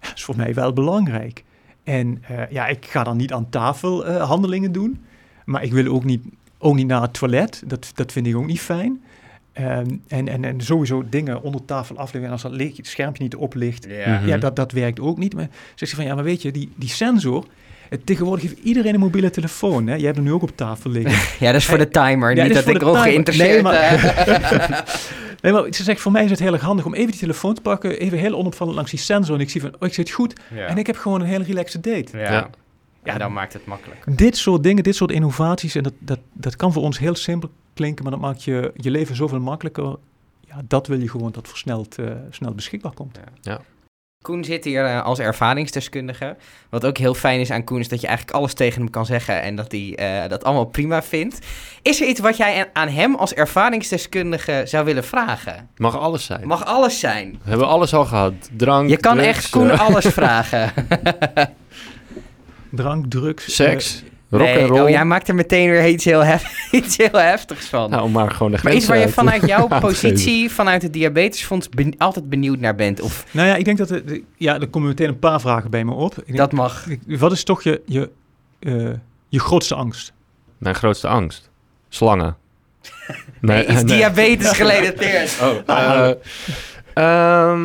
[0.00, 1.44] Dat is voor mij wel belangrijk.
[1.82, 5.04] En ja, ik ga dan niet aan tafel handelingen doen,
[5.44, 6.24] maar ik wil ook niet,
[6.58, 7.62] ook niet naar het toilet.
[7.66, 9.02] Dat, dat vind ik ook niet fijn.
[9.52, 12.24] Ehm, en, en, en sowieso dingen onder tafel afleggen.
[12.24, 14.18] En als dat licht, het schermpje niet oplicht, Ja.
[14.18, 14.28] Mhm.
[14.28, 15.34] ja, dat, dat werkt ook niet.
[15.34, 17.44] Maar zegt ze van, ja, maar weet je, die, die sensor...
[18.04, 19.86] Tegenwoordig heeft iedereen een mobiele telefoon.
[19.86, 19.94] Hè?
[19.94, 21.12] Jij hebt hem nu ook op tafel liggen.
[21.46, 22.36] Ja, dat is voor de timer.
[22.36, 22.96] Ja, niet dat ik voor de timer.
[22.98, 23.52] ongeïnteresseerd...
[23.52, 24.84] Nee, maar-
[25.42, 27.54] Nee, maar ze zegt, voor mij is het heel erg handig om even die telefoon
[27.54, 27.98] te pakken.
[27.98, 29.34] Even heel onopvallend langs die sensor.
[29.34, 30.32] En ik zie van, oh, ik zit goed.
[30.54, 30.66] ja.
[30.66, 32.18] En ik heb gewoon een hele relaxed date.
[32.18, 32.50] ja.
[33.06, 33.12] Ja.
[33.12, 34.18] En dan maakt het makkelijk.
[34.18, 37.50] Dit soort dingen, dit soort innovaties, en dat, dat, dat kan voor ons heel simpel
[37.74, 39.96] klinken, maar dat maakt je, je leven zoveel makkelijker.
[40.40, 43.18] Ja, dat wil je gewoon dat versneld eh, snel beschikbaar komt.
[44.24, 46.36] Koen zit hier eh, als ervaringsdeskundige.
[46.70, 49.06] Wat ook heel fijn is aan Koen is dat je eigenlijk alles tegen hem kan
[49.06, 51.38] zeggen en dat hij eh, dat allemaal prima vindt.
[51.82, 55.68] Is er iets wat jij aan- hem als ervaringsdeskundige zou willen vragen?
[55.76, 56.46] Mag alles zijn.
[56.46, 57.30] Mag alles zijn.
[57.42, 58.32] We hebben alles al gehad.
[58.56, 60.72] Drank, Je kan drugs, echt Koen alles vragen.
[62.76, 63.54] Drank, drugs.
[63.54, 64.80] seks, rock nee, en roll.
[64.80, 67.90] oh, jij maakt er meteen weer iets heel, hef- iets heel heftigs van.
[67.90, 71.68] Nou, maar gewoon de maar iets waar je uit- vanuit jouw positie, vanuit het diabetesfonds,
[71.68, 73.00] ben- altijd benieuwd naar bent.
[73.00, 73.88] Of eh, Nou ja, ik denk dat...
[73.88, 76.18] het- ja, er komen meteen een paar vragen bij me op.
[76.18, 76.86] Ik denk, dat mag.
[76.86, 78.10] ik- wat is toch je, je,
[78.58, 78.88] eh,
[79.28, 80.12] je grootste angst?
[80.58, 81.50] Mijn grootste angst.
[81.88, 82.36] Slangen.
[83.40, 85.38] Nee, is diabetes gerelateerd.
[85.42, 85.50] Oh,
[86.06, 86.10] eh,
[86.96, 87.64] ehm,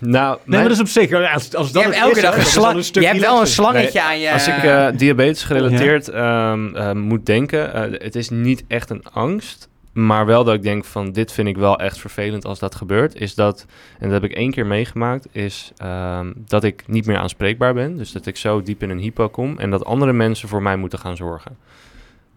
[0.00, 1.12] Nee, mijn- maar dat is op zich...
[1.32, 2.84] Als, als Je hebt elke is, dag een slang.
[2.92, 4.32] Je hebt wel een slangetje aan je.
[4.32, 9.04] als ik eh, diabetes gerelateerd ehm, eh, moet denken, eh, het is niet echt een
[9.12, 12.74] angst, maar wel dat ik denk van dit vind ik wel echt vervelend als dat
[12.74, 13.66] gebeurt, is dat,
[13.98, 17.96] en dat heb ik één keer meegemaakt, is ehm, dat ik niet meer aanspreekbaar ben.
[17.96, 20.76] Dus dat ik zo diep in een hypo kom en dat andere mensen voor mij
[20.76, 21.56] moeten gaan zorgen.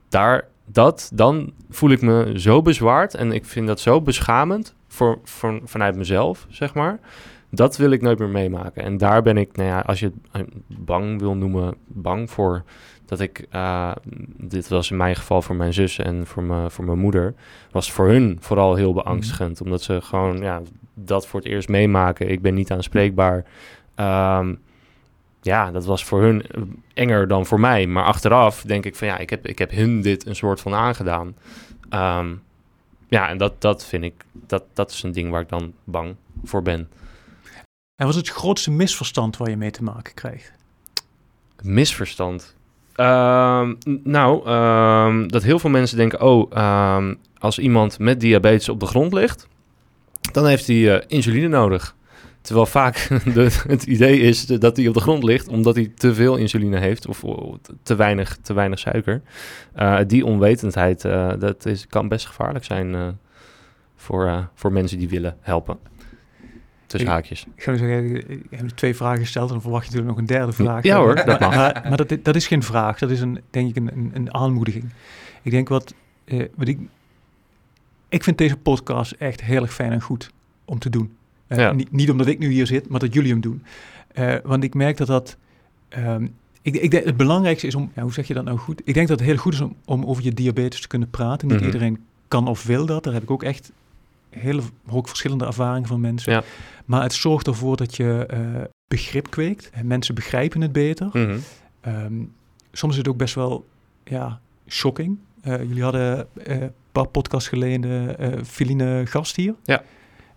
[0.09, 5.19] Daar, dat, dan voel ik me zo bezwaard en ik vind dat zo beschamend voor,
[5.23, 6.99] voor, vanuit mezelf, zeg maar.
[7.51, 8.83] Dat wil ik nooit meer meemaken.
[8.83, 12.63] En daar ben ik, nou ja, als je het eh, bang wil noemen, bang voor.
[13.05, 13.91] Dat ik, eh,
[14.37, 17.33] dit was in mijn geval voor mijn zus en voor, me, voor mijn moeder,
[17.71, 19.61] was voor hun vooral heel beangstigend.
[19.61, 20.61] Omdat ze gewoon, ja,
[20.93, 22.29] dat voor het eerst meemaken.
[22.29, 23.45] Ik ben niet aanspreekbaar.
[23.95, 24.53] Ehm,
[25.41, 26.61] ja, dat was voor hun eh,
[26.93, 27.87] enger dan voor mij.
[27.87, 30.73] Maar achteraf denk ik van ja, ik heb, ik heb hun dit een soort van
[30.73, 31.35] aangedaan.
[31.89, 32.35] Ehm,
[33.07, 36.15] ja, en dat, dat vind ik, dat, dat is een ding waar ik dan bang
[36.43, 36.89] voor ben.
[37.95, 40.53] En wat is het grootste misverstand waar je mee te maken krijgt?
[41.61, 42.55] Misverstand.
[42.95, 43.73] Ehm,
[44.03, 46.51] nou, ehm, dat heel veel mensen denken: oh,
[47.37, 49.47] als iemand met diabetes op de grond ligt,
[50.31, 51.95] dan heeft hij eh, insuline nodig.
[52.49, 56.13] Terwijl vaak de, het idee is dat hij op de grond ligt omdat hij te
[56.13, 57.23] veel insuline heeft of,
[57.83, 59.21] te, weinig, te weinig suiker.
[59.73, 63.07] Eh, die onwetendheid, eh, dat is, kan best gevaarlijk zijn eh,
[63.95, 65.77] voor, voor mensen die willen helpen.
[66.85, 67.45] Tussen Ik- haakjes.
[67.55, 70.19] Ik ga nu zeggen, ik heb nu twee vragen gesteld en dan verwacht je natuurlijk
[70.19, 70.83] nog een derde vraag.
[70.83, 71.55] Ja hoor, dat mag.
[71.55, 74.33] Maar, maar dat, dat is geen vraag, dat is een, denk ik een, een, een
[74.33, 74.85] aanmoediging.
[75.41, 75.93] Ik denk wat,
[76.55, 76.79] wat ik...
[78.09, 80.31] Ik vind deze podcast echt heel erg fijn en goed
[80.65, 81.17] om te doen.
[81.49, 81.71] Eh, Ja.
[81.71, 83.63] niet, niet omdat ik nu hier zit, maar dat jullie hem doen.
[84.13, 85.37] Eh, want ik merk dat dat...
[85.89, 86.27] ehm,
[86.61, 87.91] ik, ik denk het belangrijkste is om...
[87.95, 88.81] Ja, hoe zeg je dat nou goed?
[88.85, 91.47] Ik denk dat het heel goed is om, om over je diabetes te kunnen praten.
[91.47, 91.65] Niet Mhm.
[91.65, 93.03] iedereen kan of wil dat.
[93.03, 93.71] Daar heb ik ook echt
[94.29, 96.31] hele ook verschillende ervaringen van mensen.
[96.33, 96.43] Ja.
[96.85, 98.39] Maar het zorgt ervoor dat je eh,
[98.87, 99.69] begrip kweekt.
[99.73, 101.09] En mensen begrijpen het beter.
[101.13, 101.37] Mhm.
[101.81, 102.13] Ehm,
[102.71, 103.67] soms is het ook best wel
[104.03, 105.17] ja, shocking.
[105.43, 109.53] Jullie hadden een paar podcasts geleden Feline gast hier.
[109.63, 109.83] Ja.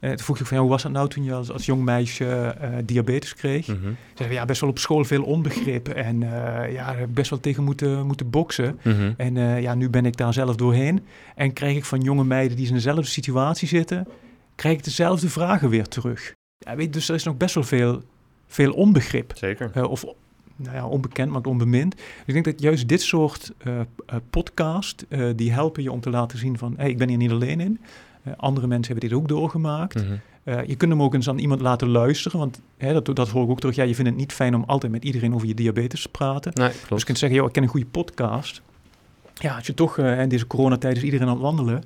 [0.03, 1.82] Eh, toen vroeg je van, ja, hoe was dat nou toen je als, als jong
[1.82, 3.64] meisje eh, diabetes kreeg?
[3.64, 5.88] Ze Zei, ja, best wel op school veel onbegrip.
[5.88, 8.78] En eh, ja, ik best wel tegen moeten, moeten boksen.
[8.82, 9.12] Mhm.
[9.16, 11.05] En ja, nu ben ik daar zelf doorheen.
[11.34, 14.09] En krijg ik van jonge meiden die in dezelfde situatie zitten,
[14.55, 16.34] krijg ik dezelfde vragen weer terug.
[16.59, 18.03] Ja, weet, dus er is nog best wel veel,
[18.46, 19.32] veel onbegrip.
[19.34, 19.88] Zeker.
[19.88, 20.05] Of
[20.57, 21.96] nou ja, onbekend, maar onbemind.
[21.96, 23.80] Dus ik denk dat juist dit soort eh,
[24.30, 27.61] podcast, die helpen je om te laten zien van, hey, ik ben hier niet alleen
[27.61, 27.80] in.
[28.23, 29.95] Eh, andere mensen hebben dit ook doorgemaakt.
[30.05, 30.14] Mhm.
[30.45, 33.45] Eh, je kunt hem ook eens aan iemand laten luisteren, want hè, dat, dat hoor
[33.45, 33.75] ik ook terug.
[33.77, 36.53] Ja, je vindt het niet fijn om altijd met iedereen over je diabetes te praten.
[36.55, 38.62] Nee, Dus je kunt zeggen, joh, ik ken een goede podcast.
[39.35, 41.83] Ja, als je toch eh, in deze coronatijd is iedereen aan het wandelen,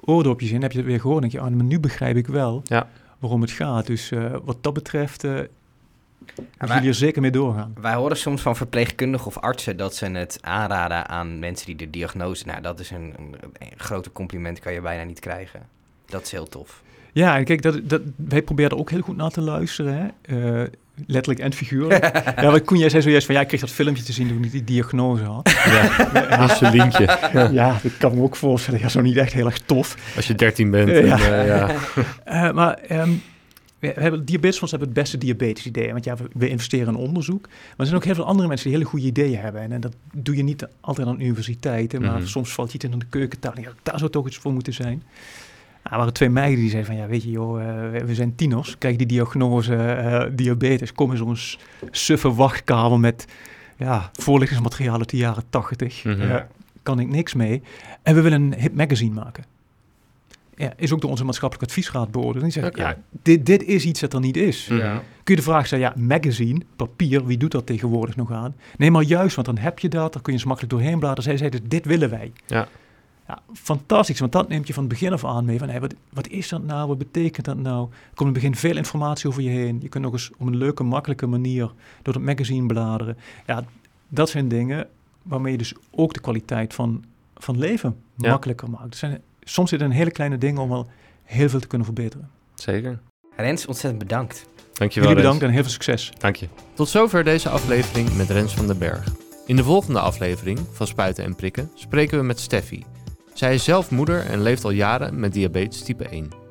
[0.00, 1.20] oordopjes in, heb je het weer gehoord.
[1.20, 2.88] Dan denk je, ah, maar nu begrijp ik wel Ja.
[3.18, 3.86] waarom het gaat.
[3.86, 5.48] Dus eh, wat dat betreft, eh wij-
[6.74, 7.74] jullie er zeker mee doorgaan.
[7.80, 11.90] Wij horen soms van verpleegkundigen of artsen dat ze het aanraden aan mensen die de
[11.90, 12.46] diagnose...
[12.46, 15.60] Nou, dat is een, een, een grote compliment, kan je bijna niet krijgen.
[16.06, 16.82] Dat is heel tof.
[17.12, 20.12] Ja, en kijk, dat, dat, wij proberen er ook heel goed naar te luisteren.
[20.22, 20.36] Hè?
[20.62, 20.68] Eh,
[21.06, 22.04] letterlijk en figuurlijk.
[22.42, 24.44] ja, wat Koen, jij zei zojuist van, ja, ik kreeg dat filmpje te zien toen
[24.44, 25.50] ik die diagnose had.
[25.50, 27.18] Ja, insulientje.
[27.52, 28.80] ja, dat kan me ook voorstellen.
[28.80, 29.96] Ja, zo niet echt heel erg tof.
[30.16, 30.88] Als je 13 bent.
[30.88, 30.96] Ja.
[30.96, 31.74] En, eh, ja.
[32.24, 33.10] Eh, maar ehm,
[33.78, 35.92] we we hebben, Diabetesfonds hebben het beste diabetes ideeën.
[35.92, 37.46] Want ja, we, we investeren in onderzoek.
[37.48, 39.62] Maar er zijn ook heel veel andere mensen die hele goede ideeën hebben.
[39.62, 42.00] En, en dat doe je niet altijd aan universiteiten.
[42.02, 42.26] Maar Mhm.
[42.26, 43.62] soms valt je het in de keukentafel.
[43.62, 45.02] Ja, daar zou toch iets voor moeten zijn.
[45.90, 47.66] Er waren twee meiden die zeiden van, ja, weet je joh, uh,
[48.04, 48.78] we zijn tieners.
[48.78, 50.92] Krijg die diagnose uh, diabetes.
[50.92, 51.36] Kom in zo'n
[51.90, 53.26] suffe wachtkamer met
[53.76, 56.04] ja, voorlichtingsmateriaal uit de jaren tachtig.
[56.04, 56.42] Mm -hmm.
[56.82, 57.62] kan ik niks mee.
[58.02, 59.44] En we willen een hip magazine maken.
[60.56, 62.44] Ja, is ook door onze maatschappelijke adviesraad beoordeeld.
[62.44, 62.86] Die zegt, okay.
[62.86, 64.66] ja, dit, dit is iets dat er niet is.
[64.66, 65.02] Ja.
[65.22, 68.54] Kun je de vraag stellen, ja, magazine, papier, wie doet dat tegenwoordig nog aan?
[68.76, 71.22] Nee, maar juist, want dan heb je dat, dan kun je eens makkelijk doorheen bladeren.
[71.22, 72.32] Zij zeiden, dit willen wij.
[72.46, 72.68] Ja.
[73.28, 75.58] Ja, fantastisch, want dat neemt je van het begin af aan mee.
[75.58, 76.88] Van, hey, wat, wat is dat nou?
[76.88, 77.82] Wat betekent dat nou?
[77.90, 79.78] Er komt in het begin veel informatie over je heen.
[79.82, 81.70] Je kunt nog eens op een leuke, makkelijke manier
[82.02, 83.16] door het magazine bladeren.
[83.46, 83.64] Ja,
[84.08, 84.88] dat zijn dingen
[85.22, 87.04] waarmee je dus ook de kwaliteit van,
[87.36, 88.30] van leven Ja.
[88.30, 88.96] makkelijker maakt.
[88.96, 90.86] Zijn, soms zitten een hele kleine dingen om wel
[91.22, 92.30] heel veel te kunnen verbeteren.
[92.54, 92.98] Zeker.
[93.36, 94.46] Rens, ontzettend bedankt.
[94.72, 95.38] Dankjewel, Jullie Rens.
[95.38, 96.12] bedankt en heel veel succes.
[96.18, 96.48] Dank je.
[96.74, 99.12] Tot zover deze aflevering met Rens van den Berg.
[99.46, 102.84] In de volgende aflevering van Spuiten en Prikken spreken we met Steffi.
[103.36, 106.45] Zij is zelf moeder en leeft al jaren met diabetes type 1.